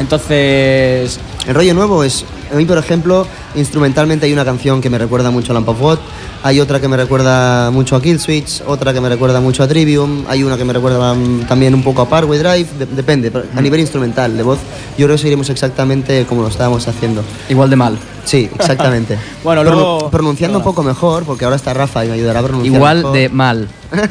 [0.00, 4.98] Entonces, el rollo nuevo es, a mí por ejemplo, instrumentalmente hay una canción que me
[4.98, 5.98] recuerda mucho a Lamp of God,
[6.42, 10.24] hay otra que me recuerda mucho a Killswitch, otra que me recuerda mucho a Trivium,
[10.28, 13.44] hay una que me recuerda mm, también un poco a Parkway Drive, de- depende, pero
[13.54, 14.58] a nivel instrumental, de voz,
[14.98, 17.22] yo creo que seguiremos exactamente como lo estábamos haciendo.
[17.48, 17.98] igual de mal.
[18.24, 19.18] Sí, exactamente.
[19.44, 22.74] Bueno, luego- pronunciando un poco mejor, porque ahora está Rafa y me ayudará a pronunciar
[22.74, 23.12] Igual mejor.
[23.12, 23.68] de mal.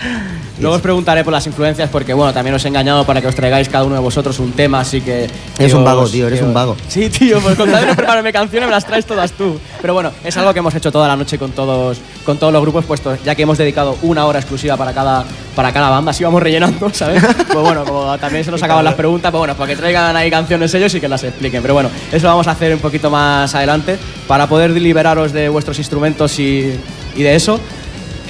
[0.60, 3.34] luego os preguntaré por las influencias porque, bueno, también os he engañado para que os
[3.34, 5.28] traigáis cada uno de vosotros un tema, así que...
[5.58, 6.76] Eres un vago, tío, eres un vago.
[6.88, 9.58] Sí, tío, pues con no prepararme canciones me las traes todas tú.
[9.80, 12.62] Pero bueno, es algo que hemos hecho toda la noche con todos, con todos los
[12.62, 16.24] grupos, puesto ya que hemos dedicado una hora exclusiva para cada, para cada banda, así
[16.24, 17.22] vamos rellenando, ¿sabes?
[17.36, 20.30] Pues bueno, como también se nos acaban las preguntas, pues bueno, para que traigan ahí
[20.30, 21.62] canciones ellos y que las expliquen.
[21.62, 25.48] Pero bueno, eso lo vamos a hacer un poquito más adelante para poder liberaros de
[25.48, 26.78] vuestros instrumentos y,
[27.16, 27.58] y de eso.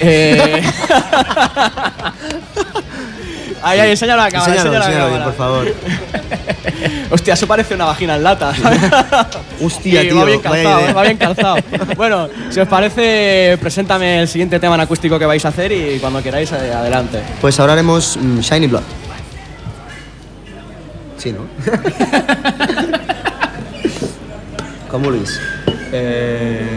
[0.01, 0.61] Eh...
[3.63, 5.67] Ahí, ahí, enséñalo a la cámara, Enséñalo, enséñalo enséñalo bien, por favor.
[7.11, 8.53] Hostia, eso parece una vagina en lata.
[9.61, 11.55] Hostia, Y tío, Va bien calzado, va bien calzado.
[11.95, 15.99] Bueno, si os parece, preséntame el siguiente tema en acústico que vais a hacer y
[15.99, 17.21] cuando queráis, eh, adelante.
[17.39, 18.83] Pues ahora haremos mm, Shiny Blood.
[21.17, 21.45] Sí, ¿no?
[24.89, 25.39] ¿Cómo Luis?
[25.91, 26.70] Eh,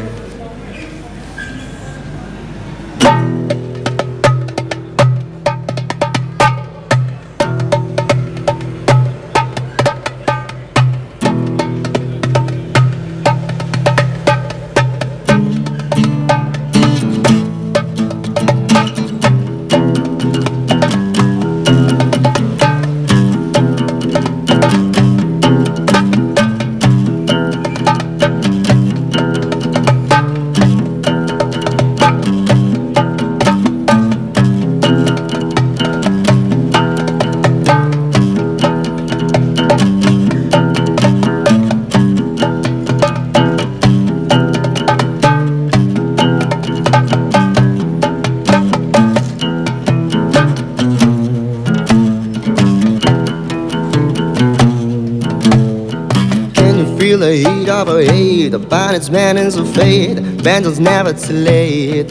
[58.95, 59.03] hate?
[59.03, 60.43] The planet's man is a fate.
[60.43, 62.11] Battle's never too late.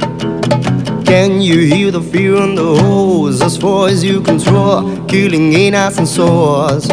[1.06, 3.41] Can you hear the fear in the holes?
[3.41, 6.88] As far as you control, killing innocent souls.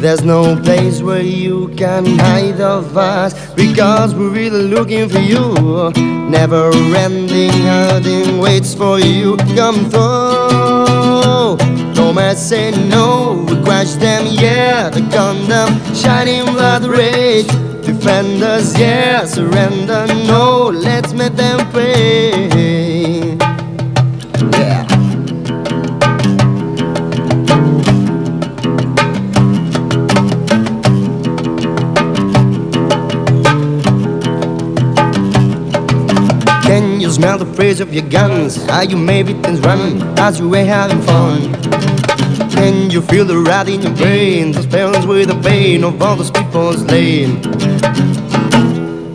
[0.00, 5.92] There's no place where you can hide of us because we're really looking for you.
[6.30, 9.36] Never ending hurting waits for you.
[9.56, 11.58] Come through.
[11.94, 13.44] No man say no.
[13.46, 14.88] We crush them, yeah.
[14.88, 17.69] The condom shining blood rage.
[18.00, 19.26] Defenders, yeah.
[19.26, 20.70] Surrender, no.
[20.72, 23.36] Let's make them pay.
[24.56, 24.86] Yeah.
[36.62, 38.64] Can you smell the praise of your guns?
[38.64, 41.89] How you made things run as you were having fun?
[42.70, 44.54] Can you feel the wrath in your brain?
[44.54, 47.40] Spells with the pain of all those people slain.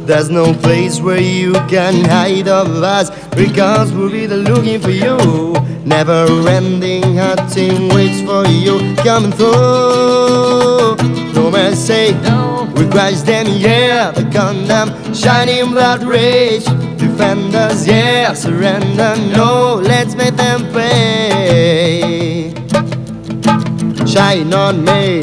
[0.06, 4.90] There's no place where you can hide of us because we'll be really looking for
[4.90, 5.54] you.
[5.86, 10.98] Never ending hunting waits for you coming through.
[11.34, 12.70] No say no.
[12.76, 14.12] We crash them, yeah.
[14.12, 16.66] The condemn shining blood rage.
[16.98, 18.34] Defenders, yeah.
[18.34, 19.76] Surrender, no.
[19.82, 22.25] Let's make them pay.
[24.16, 25.20] Shine on me.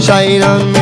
[0.00, 0.77] shine on me.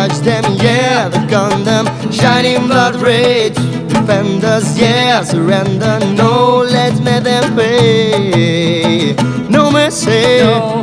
[0.00, 3.54] Watch them, yeah, the Gundam, shining blood rage.
[3.88, 9.14] Defend us, yeah, surrender, no, let's make them pay.
[9.50, 10.40] No mercy,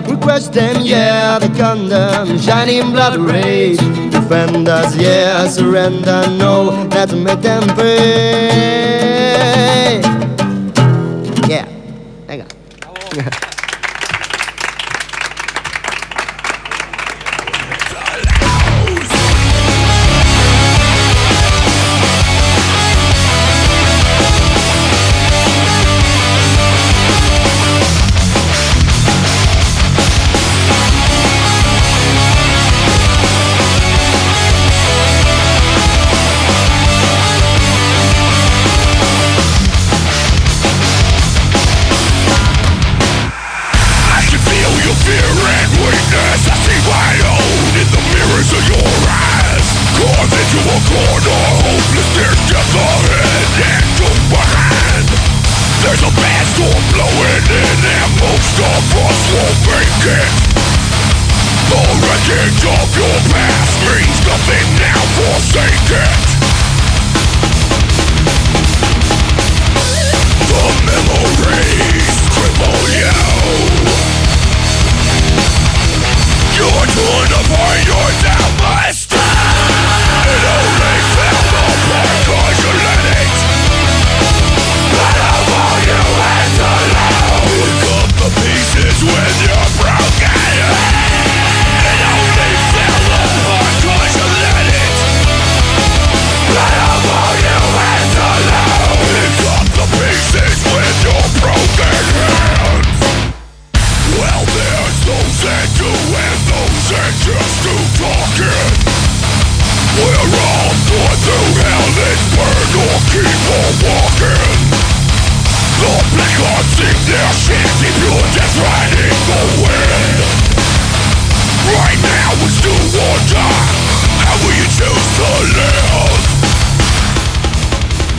[0.07, 3.79] we watch them, yeah, the Gundam, shining blood rage.
[4.11, 8.87] Defend us, yeah, surrender, no, let's make them pay.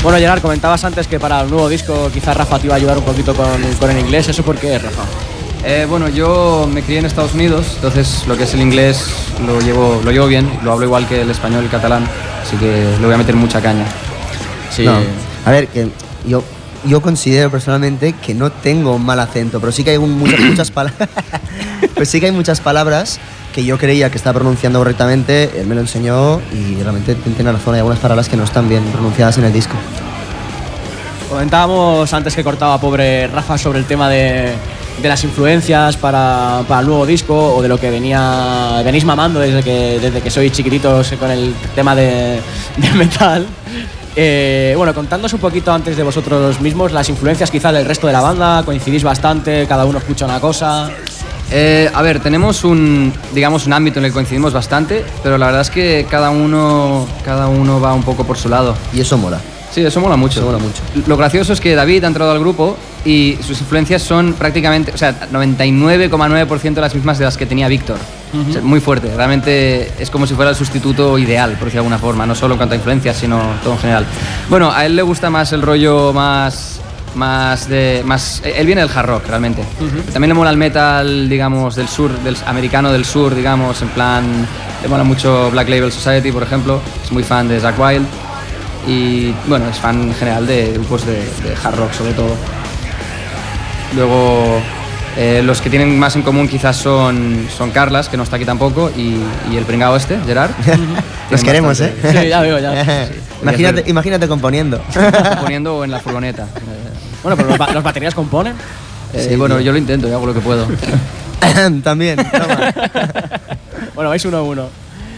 [0.02, 2.98] Bueno, Gerard, comentabas antes que para el nuevo disco quizás Rafa te iba a ayudar
[2.98, 3.46] un poquito con,
[3.78, 4.28] con el inglés.
[4.28, 5.02] ¿Eso por qué, Rafa?
[5.64, 9.04] Eh, bueno, yo me crié en Estados Unidos, entonces lo que es el inglés
[9.44, 12.04] lo llevo, lo llevo bien, lo hablo igual que el español y el catalán,
[12.42, 13.84] así que le voy a meter mucha caña.
[14.70, 14.84] Sí.
[14.84, 14.98] No,
[15.44, 15.88] a ver, que
[16.26, 16.44] yo,
[16.84, 20.38] yo considero personalmente que no tengo un mal acento, pero sí que hay un- muchas,
[20.48, 21.08] muchas palabras.
[21.96, 23.18] pues sí que hay muchas palabras
[23.58, 27.74] que yo creía que estaba pronunciando correctamente, él me lo enseñó y realmente tiene razón,
[27.74, 29.74] hay algunas palabras que no están bien pronunciadas en el disco.
[31.28, 34.52] Comentábamos antes que cortaba pobre Rafa sobre el tema de,
[35.02, 39.40] de las influencias para, para el nuevo disco o de lo que venía venís mamando
[39.40, 42.38] desde que, desde que sois chiquititos con el tema de,
[42.76, 43.44] del metal.
[44.14, 48.12] Eh, bueno, contándonos un poquito antes de vosotros mismos, las influencias quizás del resto de
[48.12, 50.90] la banda, coincidís bastante, cada uno escucha una cosa.
[51.50, 55.46] Eh, a ver, tenemos un, digamos, un ámbito en el que coincidimos bastante, pero la
[55.46, 58.76] verdad es que cada uno, cada uno va un poco por su lado.
[58.92, 59.40] Y eso mola.
[59.70, 60.40] Sí, eso mola mucho.
[60.40, 60.82] Eso mola mucho.
[61.06, 64.98] Lo gracioso es que David ha entrado al grupo y sus influencias son prácticamente, o
[64.98, 67.96] sea, 99,9% las mismas de las que tenía Víctor.
[68.48, 71.78] O sea, muy fuerte, realmente es como si fuera el sustituto ideal, por decirlo de
[71.78, 74.06] alguna forma, no solo en cuanto a influencias, sino todo en general.
[74.50, 76.80] Bueno, a él le gusta más el rollo más
[77.14, 79.62] más de más él viene del hard rock realmente
[80.12, 84.24] también le mola el metal digamos del sur del americano del sur digamos en plan
[84.82, 88.06] le mola mucho Black Label Society por ejemplo es muy fan de Zack Wild
[88.86, 92.30] y bueno, es fan en general de grupos de, de hard rock sobre todo.
[93.94, 94.60] Luego,
[95.16, 98.44] eh, los que tienen más en común quizás son, son Carlas, que no está aquí
[98.44, 99.16] tampoco, y,
[99.52, 100.50] y el pringao este, Gerard.
[101.30, 102.22] Los queremos, bastante- ¿eh?
[102.22, 103.08] Sí, ya veo, ya.
[103.42, 104.80] imagínate, imagínate componiendo.
[105.42, 106.46] Poniendo en la furgoneta.
[107.22, 108.54] Bueno, pero los, ba- los baterías componen.
[109.12, 110.66] eh, bueno, yo lo intento, yo hago lo que puedo.
[111.82, 112.18] También.
[113.94, 114.68] Bueno, vais uno a uno.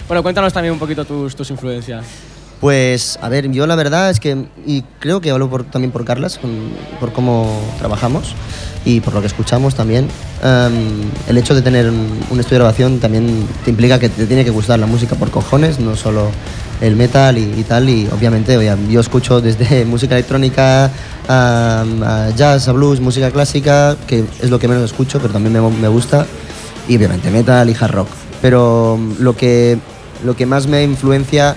[0.08, 2.02] Bueno, cuéntanos también un poquito tus, tus influencias.
[2.60, 6.04] Pues, a ver, yo la verdad es que, y creo que hablo por- también por
[6.04, 6.38] Carlas,
[7.00, 8.34] por cómo trabajamos
[8.84, 10.08] y por lo que escuchamos también.
[10.42, 14.26] em, el hecho de tener un, un estudio de grabación también te implica que te
[14.26, 16.30] tiene que gustar la música por cojones, no solo
[16.82, 17.88] el metal y, tal.
[17.88, 20.90] Y obviamente, oye, yo escucho desde música electrónica
[21.28, 25.52] a, a jazz, a blues, música clásica, que es lo que menos escucho, pero también
[25.54, 26.26] me, me gusta.
[26.88, 28.08] Y obviamente metal y hard rock.
[28.42, 29.78] Pero lo que,
[30.24, 31.54] lo que más me influencia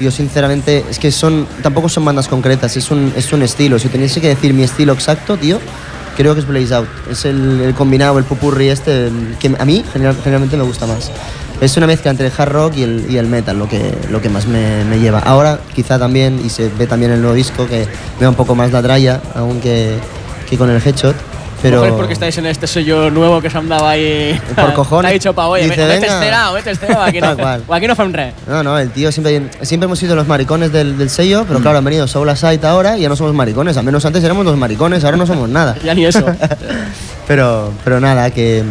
[0.00, 3.78] yo sinceramente, es que son, tampoco son bandas concretas, es un, es un estilo.
[3.78, 5.58] Si tuviese que decir mi estilo exacto, tío,
[6.16, 6.88] creo que es Blaze Out.
[7.10, 10.86] Es el, el combinado, el pupurri este, el que a mí general- generalmente me gusta
[10.86, 11.10] más.
[11.60, 13.80] Es una mezcla entre el hard rock y el, y el metal, lo que,
[14.10, 15.20] lo que más me, me lleva.
[15.20, 17.86] Ahora, quizá también, y se ve también en el nuevo disco, que
[18.18, 19.94] me da un poco más la tralla, aún que,
[20.50, 21.16] que con el headshot.
[21.62, 21.92] Pero Pero...
[21.94, 24.38] es porque estáis en este sello nuevo que se han dado ahí.
[24.56, 25.10] Por cojones.
[25.10, 27.36] Ha dicho pa, oye, Dice, vete esterao, vete esterao, aquí no,
[27.66, 28.34] o aquí no fan res.
[28.46, 31.46] No, no, el tío siempre, siempre hemos sido los maricones del, del sello, Mm.
[31.48, 33.76] pero claro, han venido Soul Aside ahora y ya no somos maricones.
[33.76, 35.74] Al menos antes éramos los maricones, ahora no somos nada.
[35.84, 36.24] Ya ni eso.
[37.26, 38.62] Pero, pero nada, que,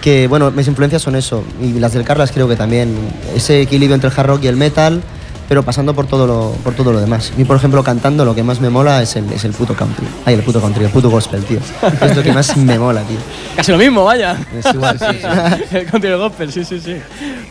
[0.00, 1.44] que bueno, mis influencias son eso.
[1.60, 2.94] Y las del Carlas creo que también.
[3.34, 5.02] Ese equilibrio entre el hard rock y el metal,
[5.48, 7.32] pero pasando por todo lo, por todo lo demás.
[7.34, 9.74] A mí, por ejemplo, cantando lo que más me mola es el, es el puto
[9.74, 10.06] country.
[10.26, 11.58] Ay, el puto country, el puto gospel, tío.
[12.02, 13.16] Es lo que más me mola, tío.
[13.56, 14.36] Casi lo mismo, vaya.
[14.56, 15.06] Es igual, sí.
[15.76, 16.96] el country del gospel, sí, sí, sí.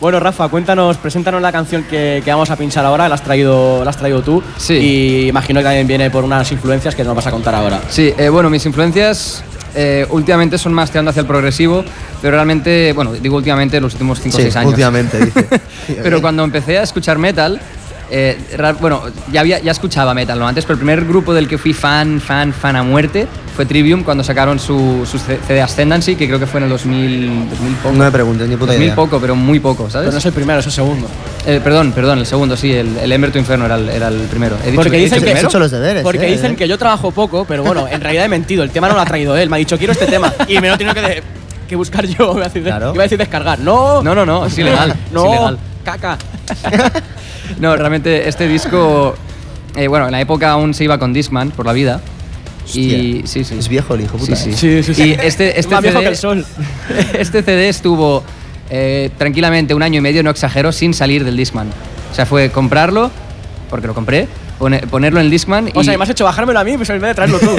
[0.00, 3.82] Bueno, Rafa, cuéntanos, preséntanos la canción que, que vamos a pinchar ahora, la has traído,
[3.82, 4.42] la has traído tú.
[4.56, 4.74] Sí.
[4.74, 7.80] Y imagino que también viene por unas influencias que nos vas a contar ahora.
[7.88, 9.42] Sí, eh, bueno, mis influencias
[9.74, 11.84] eh, últimamente son más tirando hacia el progresivo,
[12.22, 14.70] pero realmente, bueno, digo últimamente los últimos 5 o Sí, 6 años.
[14.70, 15.46] últimamente, dice.
[16.02, 17.60] pero cuando empecé a escuchar metal,
[18.10, 18.38] eh,
[18.80, 19.02] bueno,
[19.32, 20.46] ya, había, ya escuchaba metal ¿no?
[20.48, 24.04] antes, pero el primer grupo del que fui fan, fan, fan a muerte fue Trivium
[24.04, 27.94] cuando sacaron su, su CD Ascendancy, que creo que fue en el 2000, 2000 poco.
[27.96, 28.94] No me preguntes, ni puta 2000 idea.
[28.94, 30.06] poco, pero muy poco, ¿sabes?
[30.06, 31.08] Pero no es el primero, es el segundo.
[31.46, 34.20] Eh, perdón, perdón, el segundo, sí, el, el Ember to Inferno era el, era el
[34.22, 34.56] primero.
[34.62, 36.56] He dicho, Porque he dicen dicho que- hecho los deberes, Porque eh, dicen eh.
[36.56, 38.62] que yo trabajo poco, pero bueno, en realidad he mentido.
[38.62, 39.48] El tema no lo ha traído él.
[39.50, 40.32] Me ha dicho, quiero este tema.
[40.46, 41.22] Y me lo he tenido que, de-
[41.68, 42.32] que buscar yo.
[42.36, 42.92] Iba a decir, Claro.
[42.94, 43.58] iba a decir descargar.
[43.58, 45.58] No, No, no, no, es ilegal, es No, ilegal.
[45.84, 46.16] caca.
[47.58, 49.14] No, realmente este disco,
[49.76, 52.00] eh, bueno, en la época aún se iba con Discman por la vida.
[52.74, 53.56] Y sí, sí.
[53.58, 54.36] Es viejo el hijo puta.
[54.36, 54.52] Sí, eh.
[54.52, 54.58] sí.
[54.58, 55.02] Sí, sí, sí.
[55.02, 56.46] Y este, este Más viejo CD que el sol.
[57.18, 58.22] este CD estuvo
[58.68, 61.68] eh, tranquilamente un año y medio, no exagero, sin salir del Discman.
[62.12, 63.10] O sea, fue comprarlo,
[63.70, 64.28] porque lo compré,
[64.58, 65.84] pone- ponerlo en el Discman O y...
[65.84, 67.50] sea, y me has hecho bajármelo a mí, pues en vez de traerlo tú.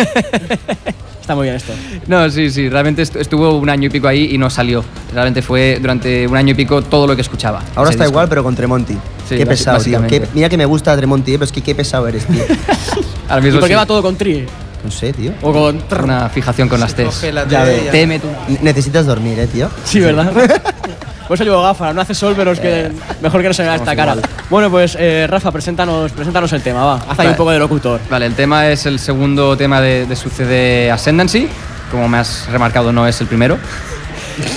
[1.29, 1.73] Está muy bien esto.
[2.07, 4.83] No, sí, sí, realmente estu- estuvo un año y pico ahí y no salió.
[5.13, 7.61] Realmente fue durante un año y pico todo lo que escuchaba.
[7.75, 8.13] Ahora está disco.
[8.13, 8.95] igual, pero con Tremonti.
[9.27, 10.01] Sí, qué pesado, tío.
[10.07, 12.41] Qué- mira que me gusta Tremonti, eh, pero es que qué pesado eres, tío.
[13.29, 13.77] Ahora ¿Y mismo por qué sí.
[13.77, 14.47] va todo con tri?
[14.83, 15.33] No sé, tío.
[15.43, 15.83] O con.
[16.03, 17.05] Una fijación con las T's.
[17.05, 19.69] Coge la Ya T y Necesitas dormir, eh, tío.
[19.85, 20.33] Sí, ¿verdad?
[21.29, 23.75] Por eso llevo gafas, no hace sol, pero es que mejor que no se vea
[23.75, 24.15] esta cara.
[24.49, 26.95] Bueno, pues eh, Rafa, preséntanos, preséntanos el tema, va.
[27.07, 27.99] Haz ahí un poco de locutor.
[28.09, 31.47] Vale, el tema es el segundo tema de, de su CD Ascendancy.
[31.91, 33.59] Como me has remarcado, no es el primero.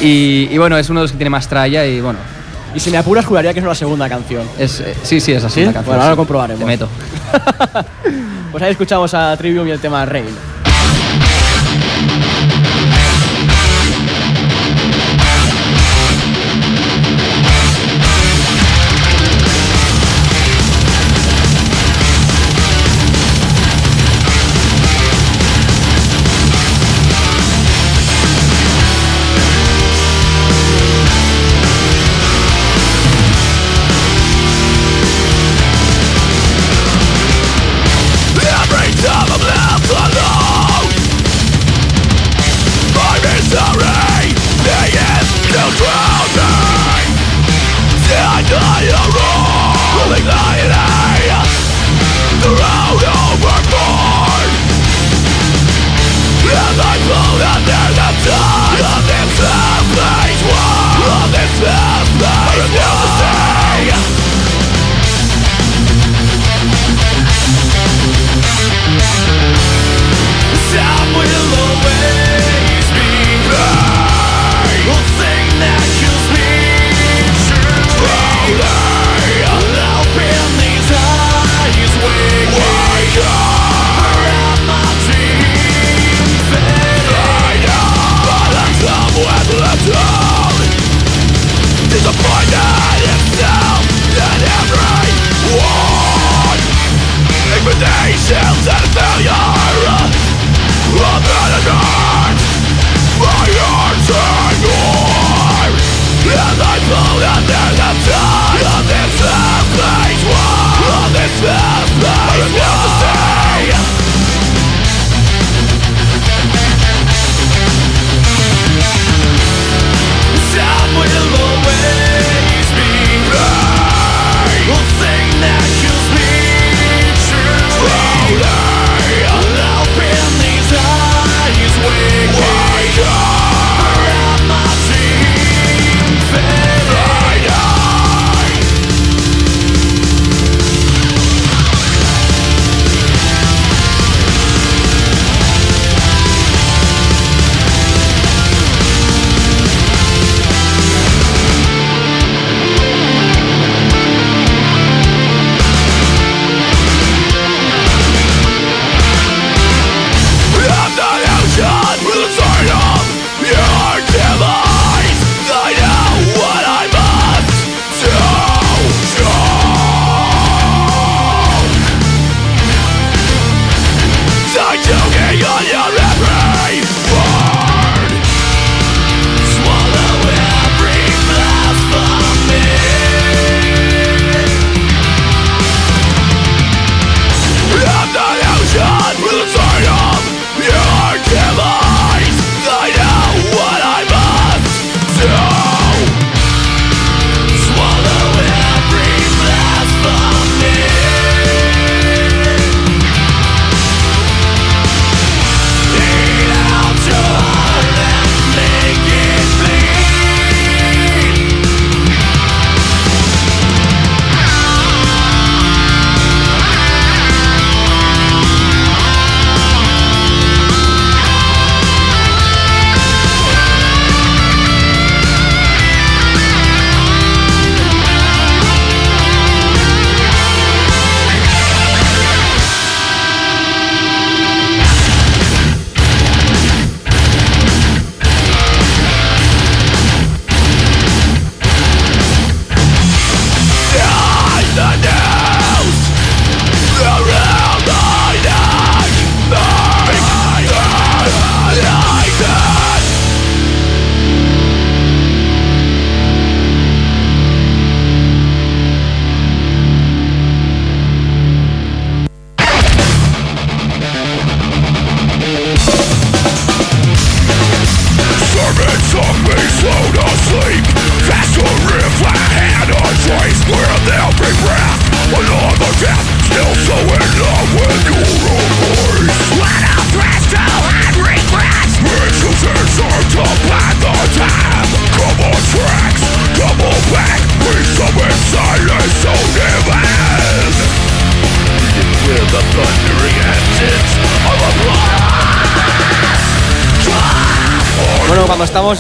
[0.01, 2.19] Y, y bueno, es uno de los que tiene más tralla y bueno,
[2.75, 4.49] Y si me apuras, juraría que es una segunda canción.
[4.59, 5.75] es, eh, sí, sí, es la canción.
[5.85, 6.11] Bueno, ahora sí.
[6.11, 6.61] lo comprobaremos.
[6.61, 6.89] Te meto.
[8.53, 10.27] Pues ahí escuchamos a Trivium y el tema Rain.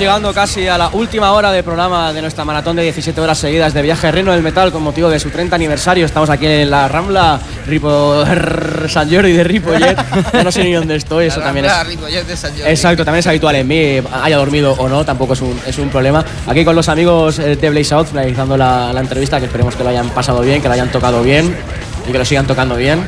[0.02, 3.72] Llegando casi a la última hora de programa de nuestra maratón de 17 horas seguidas
[3.72, 6.04] de viaje Reino del Metal con motivo de su 30 aniversario.
[6.04, 7.38] Estamos aquí en la Rambla
[7.68, 8.24] Ripo,
[8.88, 9.96] San Jordi de Ripollet.
[10.32, 11.72] Yo no sé ni dónde estoy, eso también es.
[12.66, 15.88] Exacto, también es habitual en mí, haya dormido o no, tampoco es un, es un
[15.88, 16.24] problema.
[16.48, 19.84] Aquí con los amigos eh, de Blaze Out, finalizando la, la entrevista, que esperemos que
[19.84, 21.56] lo hayan pasado bien, que lo hayan tocado bien
[22.08, 23.06] y que lo sigan tocando bien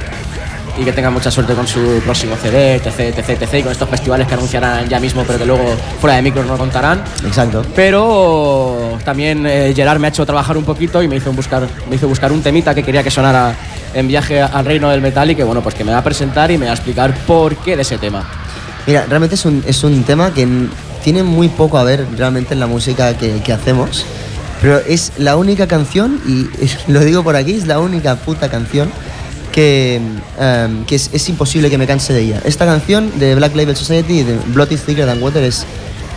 [0.78, 3.88] y que tengan mucha suerte con su próximo CD, etc, etc, etc, y con estos
[3.88, 5.64] festivales que anunciarán ya mismo, pero que luego
[6.00, 7.02] fuera de micros no contarán.
[7.24, 7.62] Exacto.
[7.74, 11.96] Pero también eh, Gerard me ha hecho trabajar un poquito y me hizo buscar, me
[11.96, 13.54] hizo buscar un temita que quería que sonara
[13.94, 16.50] en viaje al reino del metal y que bueno, pues que me va a presentar
[16.50, 18.24] y me va a explicar por qué de ese tema.
[18.86, 20.46] Mira, realmente es un, es un tema que
[21.02, 24.04] tiene muy poco a ver realmente en la música que, que hacemos,
[24.60, 28.48] pero es la única canción, y es- lo digo por aquí, es la única puta
[28.50, 28.90] canción
[29.54, 30.00] que,
[30.40, 32.40] em, que es, es imposible que me canse de ella.
[32.44, 35.64] Esta canción de Black Label Society, de Blood is Thicker Than Water, es,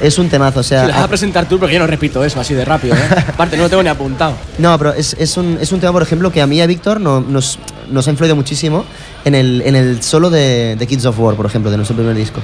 [0.01, 0.61] es un temazo.
[0.61, 2.65] O sea, Si la vas a presentar tú, porque yo no repito eso así de
[2.65, 2.99] rápido, ¿eh?
[3.27, 4.33] Aparte, no lo tengo ni apuntado.
[4.57, 6.65] No, pero es, es, un, es un tema, por ejemplo, que a mí y a
[6.65, 7.59] Víctor no- nos,
[7.91, 8.85] nos ha influido muchísimo
[9.23, 12.15] en el, en el solo de, de Kids of War, por ejemplo, de nuestro primer
[12.15, 12.41] disco.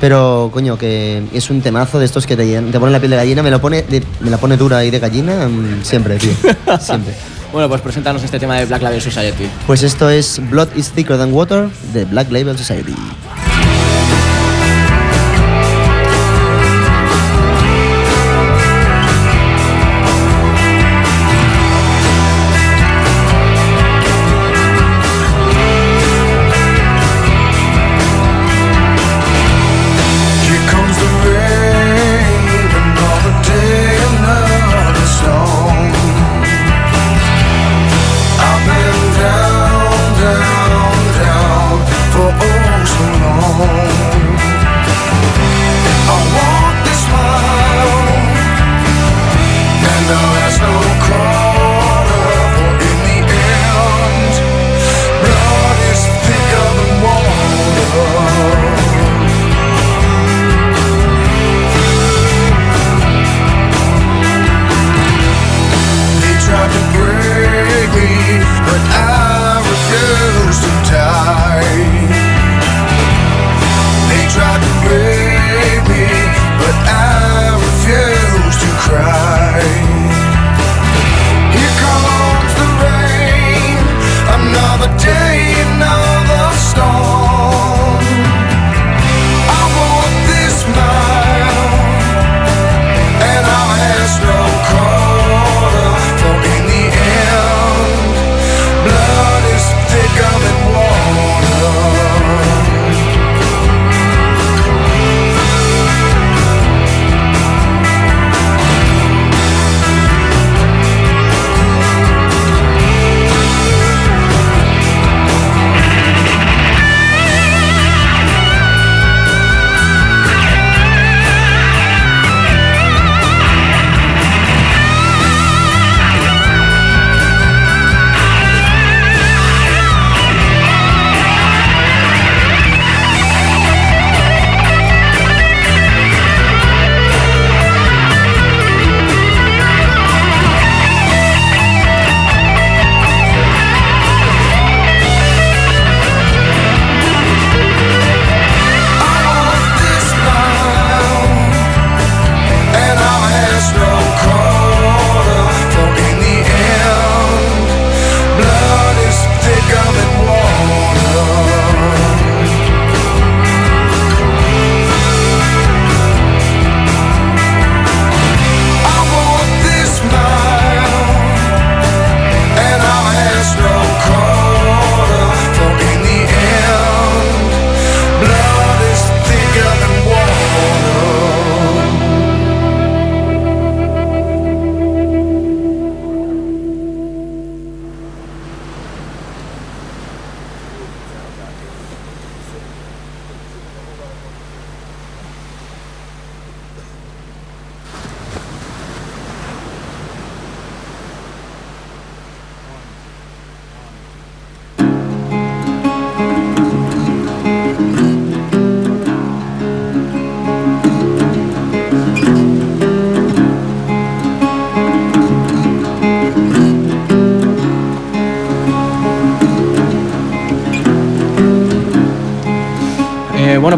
[0.00, 3.16] Pero, coño, que es un temazo de estos que te, te ponen la piel de
[3.18, 6.32] gallina, me, lo pone de- me la pone dura y de gallina mm, siempre, tío.
[6.80, 7.14] siempre.
[7.52, 9.46] Bueno, pues preséntanos este tema de Black Label Society.
[9.66, 12.94] Pues esto es Blood is Thicker Than Water de Black Label Society.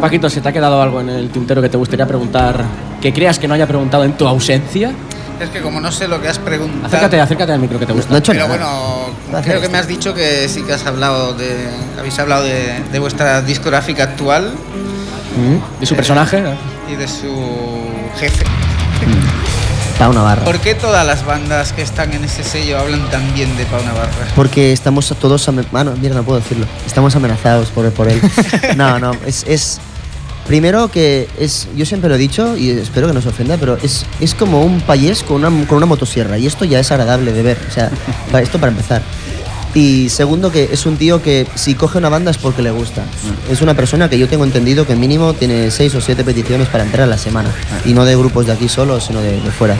[0.05, 2.63] Paquito, ¿se te ha quedado algo en el tintero que te gustaría preguntar
[3.01, 4.93] que creas que no haya preguntado en tu ausencia?
[5.41, 6.85] Es que como no sé lo que has preguntado.
[6.87, 8.11] Acércate, acércate al micro que te gusta.
[8.11, 8.59] No he hecho Pero nada.
[8.59, 11.71] bueno, hacer creo que me has dicho que sí que has hablado de.
[11.99, 14.53] Habéis hablado de, de vuestra discográfica actual
[15.37, 16.45] Mm, ¿Y su personaje?
[16.87, 17.35] y de su
[18.21, 18.45] jefe.
[19.99, 20.45] Pau Navarra.
[20.45, 23.83] ¿Por qué todas las bandas que están en ese sello hablan tan bien de Pau
[23.85, 24.27] Navarra?
[24.37, 25.49] Porque estamos todos...
[25.49, 25.53] Ah,
[25.85, 26.67] no, mira, no puedo decirlo.
[26.87, 28.21] Estamos amenazados por, por él.
[28.77, 29.45] no, no, es...
[29.49, 29.81] es
[30.47, 33.79] Primero que es, yo siempre lo he dicho y espero que no se ofenda, pero
[33.83, 37.33] es, es como un payés con una, con una motosierra y esto ya es agradable
[37.33, 37.91] de ver, o sea,
[38.31, 39.03] para esto para empezar.
[39.75, 43.03] Y segundo que es un tío que si coge una banda es porque le gusta.
[43.51, 46.85] Es una persona que yo tengo entendido que mínimo tiene seis o siete peticiones para
[46.85, 47.51] entrar a la semana
[47.85, 49.77] y no de grupos de aquí solo, sino de, de fuera.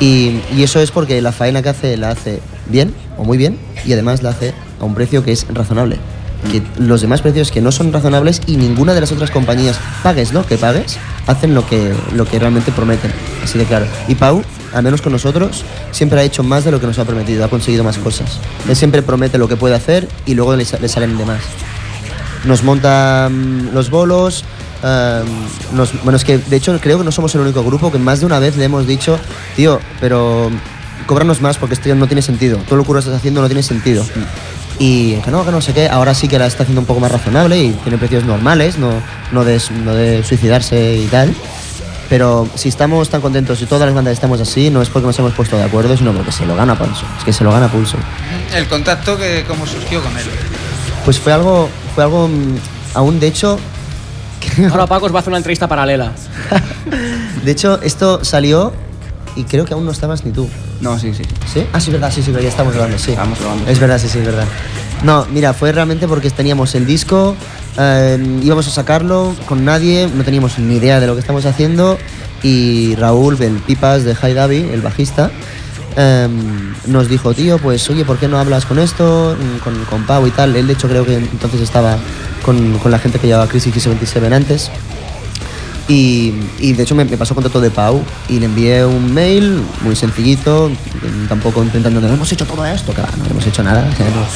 [0.00, 3.58] Y, y eso es porque la faena que hace la hace bien o muy bien
[3.86, 5.98] y además la hace a un precio que es razonable.
[6.50, 10.32] Que los demás precios que no son razonables y ninguna de las otras compañías, pagues
[10.32, 13.12] lo que pagues, hacen lo que, lo que realmente prometen.
[13.42, 13.86] Así de claro.
[14.06, 17.04] Y Pau, al menos con nosotros, siempre ha hecho más de lo que nos ha
[17.04, 18.38] prometido, ha conseguido más cosas.
[18.68, 21.40] Él siempre promete lo que puede hacer y luego le, sa- le salen de más
[22.44, 24.44] nos monta mm, los bolos.
[24.84, 25.26] em,
[26.04, 28.26] bueno, es que de hecho creo que no somos el único grupo que más de
[28.26, 29.18] una vez le hemos dicho,
[29.56, 30.48] tío, pero
[31.06, 32.58] cóbranos más porque esto no tiene sentido.
[32.68, 34.04] Todo lo que estás haciendo no tiene sentido.
[34.78, 35.88] Y que no, que no sé qué.
[35.88, 38.90] Ahora sí que la está haciendo un poco más razonable y tiene precios normales, no,
[39.32, 41.34] no, de, no de suicidarse y tal.
[42.08, 45.18] Pero si estamos tan contentos y todas las bandas estamos así, no es porque nos
[45.18, 47.04] hemos puesto de acuerdo, sino porque se lo gana a pulso.
[47.18, 47.98] Es que se lo gana a pulso.
[48.54, 50.24] El contacto que cómo surgió con él.
[51.04, 52.56] Pues fue algo, fue algo mm,
[52.94, 53.58] aún de hecho
[54.70, 56.12] Ahora Paco os va a hacer una entrevista paralela.
[57.44, 58.72] De hecho, esto salió
[59.38, 60.48] y creo que aún no estabas ni tú.
[60.80, 61.22] No, sí, sí.
[61.52, 61.64] ¿Sí?
[61.72, 63.12] Ah, sí, verdad, sí, sí, ya estamos grabando, sí.
[63.12, 63.70] Estamos grabando.
[63.70, 64.46] Es verdad, sí, sí, es verdad.
[65.04, 67.36] No, mira, fue realmente porque teníamos el disco,
[67.78, 71.98] eh, íbamos a sacarlo con nadie, no teníamos ni idea de lo que estamos haciendo
[72.42, 75.30] y Raúl, el Pipas de High Davi, el bajista,
[75.96, 76.28] eh,
[76.86, 80.26] nos dijo, tío, pues oye, ¿por qué no hablas con esto, mm, con, con Pau
[80.26, 80.56] y tal?
[80.56, 81.96] Él, de hecho, creo que entonces estaba
[82.44, 84.70] con, con la gente que llevaba Crisis X27 antes.
[85.88, 89.62] Y, y de hecho me, me pasó contacto de Pau y le envié un mail
[89.80, 90.70] muy sencillito,
[91.30, 94.06] tampoco intentando, no hemos hecho todo esto, que va, no hemos hecho nada, o sea,
[94.10, 94.26] no,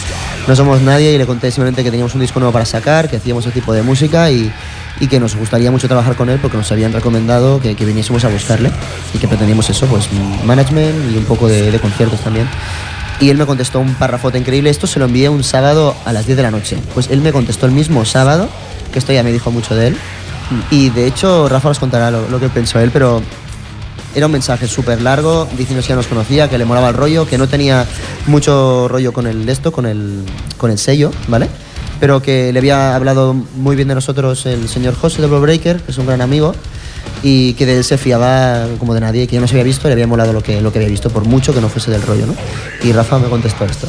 [0.49, 3.19] no somos nadie y le conté simplemente que teníamos un disco nuevo para sacar, que
[3.19, 4.51] hacíamos ese tipo de música y,
[4.99, 8.25] y que nos gustaría mucho trabajar con él porque nos habían recomendado que, que viniésemos
[8.25, 8.71] a buscarle
[9.13, 10.09] y que pretendíamos eso, pues
[10.47, 12.49] management y un poco de, de conciertos también.
[13.21, 14.71] Y él me contestó un párrafote increíble.
[14.71, 16.79] Esto se lo envié un sábado a las 10 de la noche.
[16.93, 18.49] Pues él me contestó el mismo sábado,
[18.93, 19.97] que esto ya me dijo mucho de él.
[20.71, 23.23] Y de hecho, Rafa os contará lo, lo que pensó él, pero
[24.15, 27.27] era un mensaje súper largo, diciendo que ya nos conocía, que le molaba el rollo,
[27.27, 27.87] que no tenía
[28.27, 30.25] mucho rollo con el esto, con el,
[30.59, 31.49] con el sello, ¿vale?
[31.99, 35.93] Pero que le había hablado muy bien de nosotros el señor José de Breaker, que
[35.93, 36.55] es un gran amigo,
[37.23, 39.89] y que de él se fiaba como de nadie, que yo no se había visto,
[39.89, 42.03] le había molado lo que, lo que había visto, por mucho que no fuese del
[42.03, 42.35] rollo, ¿no?
[42.83, 43.87] Y Rafa me contestó esto.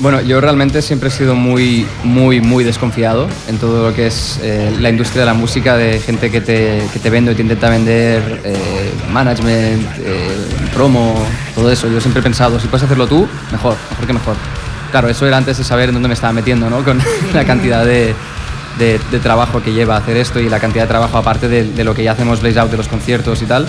[0.00, 4.38] Bueno, yo realmente siempre he sido muy, muy, muy desconfiado en todo lo que es
[4.42, 7.42] eh, la industria de la música, de gente que te, que te vende o te
[7.42, 10.36] intenta vender eh, management, eh,
[10.72, 11.16] promo,
[11.56, 11.88] todo eso.
[11.88, 14.36] Yo siempre he pensado, si puedes hacerlo tú, mejor, mejor que mejor.
[14.92, 16.84] Claro, eso era antes de saber en dónde me estaba metiendo, ¿no?
[16.84, 17.00] Con
[17.34, 18.14] la cantidad de,
[18.78, 21.92] de- trabajo que lleva hacer esto y la cantidad de trabajo aparte de, de lo
[21.96, 23.66] que ya hacemos Blaze Out de los conciertos y tal.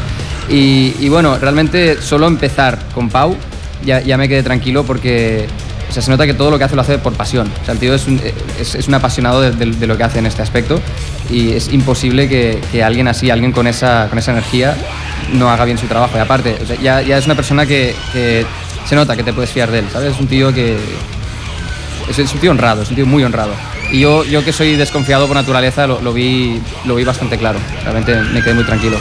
[0.47, 3.35] Y, y bueno, realmente solo empezar con Pau
[3.83, 5.47] ya, ya me quedé tranquilo porque
[5.89, 7.51] o sea, se nota que todo lo que hace lo hace por pasión.
[7.61, 8.21] O sea, el tío es un,
[8.59, 10.79] es, es un apasionado de, lo que hace en este aspecto
[11.31, 14.75] y es imposible que, que alguien así, alguien con esa, con esa energía,
[15.33, 16.17] no haga bien su trabajo.
[16.17, 17.95] Y aparte, ya, ya es una persona que,
[18.85, 20.13] se nota que te puedes fiar de él, ¿sabes?
[20.13, 20.77] Es un tío que...
[22.07, 23.51] Es, un tío honrado, es un tío muy honrado.
[23.91, 27.59] Y yo, yo que soy desconfiado por naturaleza, lo vi, lo vi bastante claro.
[27.83, 28.97] Realmente me quedé muy tranquilo.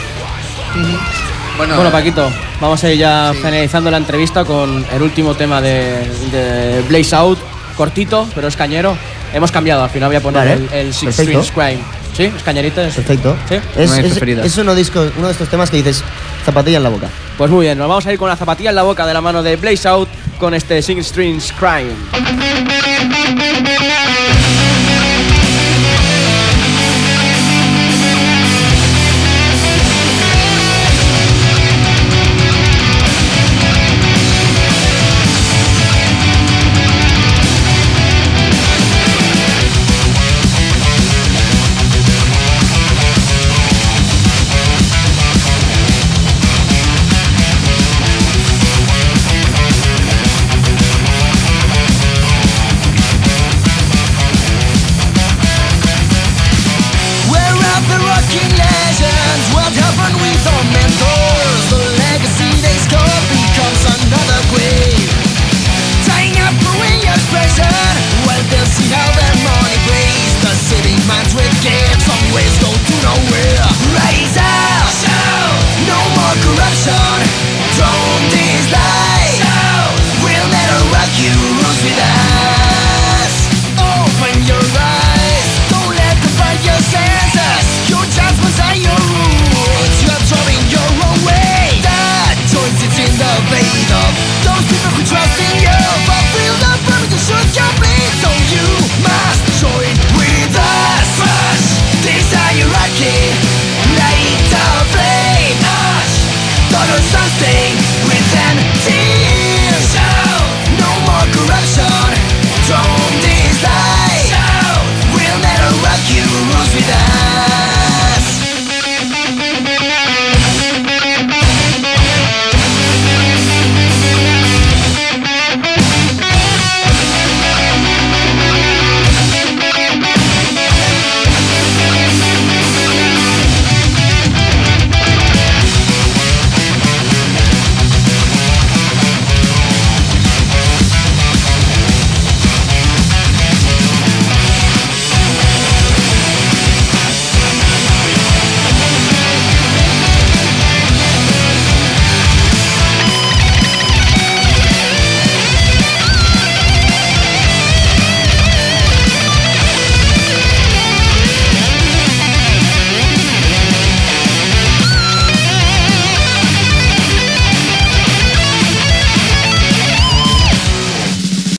[1.59, 2.31] Bueno, Bueno, Paquito,
[2.61, 7.37] vamos a ir ya finalizando la entrevista con el último tema de, de Blaze Out,
[7.75, 8.95] cortito, pero es cañero.
[9.33, 11.43] Hemos cambiado, al final voy a poner Vale, el, el Six perfecto.
[11.43, 11.83] Strings Crime.
[12.15, 12.23] ¿Sí?
[12.35, 12.81] ¿Es cañerito?
[12.81, 13.35] Es- Perfecto.
[13.49, 13.55] ¿Sí?
[13.75, 16.01] Es, es- es uno, disco, uno de estos temas que dices
[16.45, 17.09] zapatilla en la boca.
[17.37, 19.21] Pues muy bien, nos vamos a ir con la zapatilla en la boca de la
[19.21, 20.07] mano de Blaze Out
[20.39, 21.91] con este Six Strings Crime.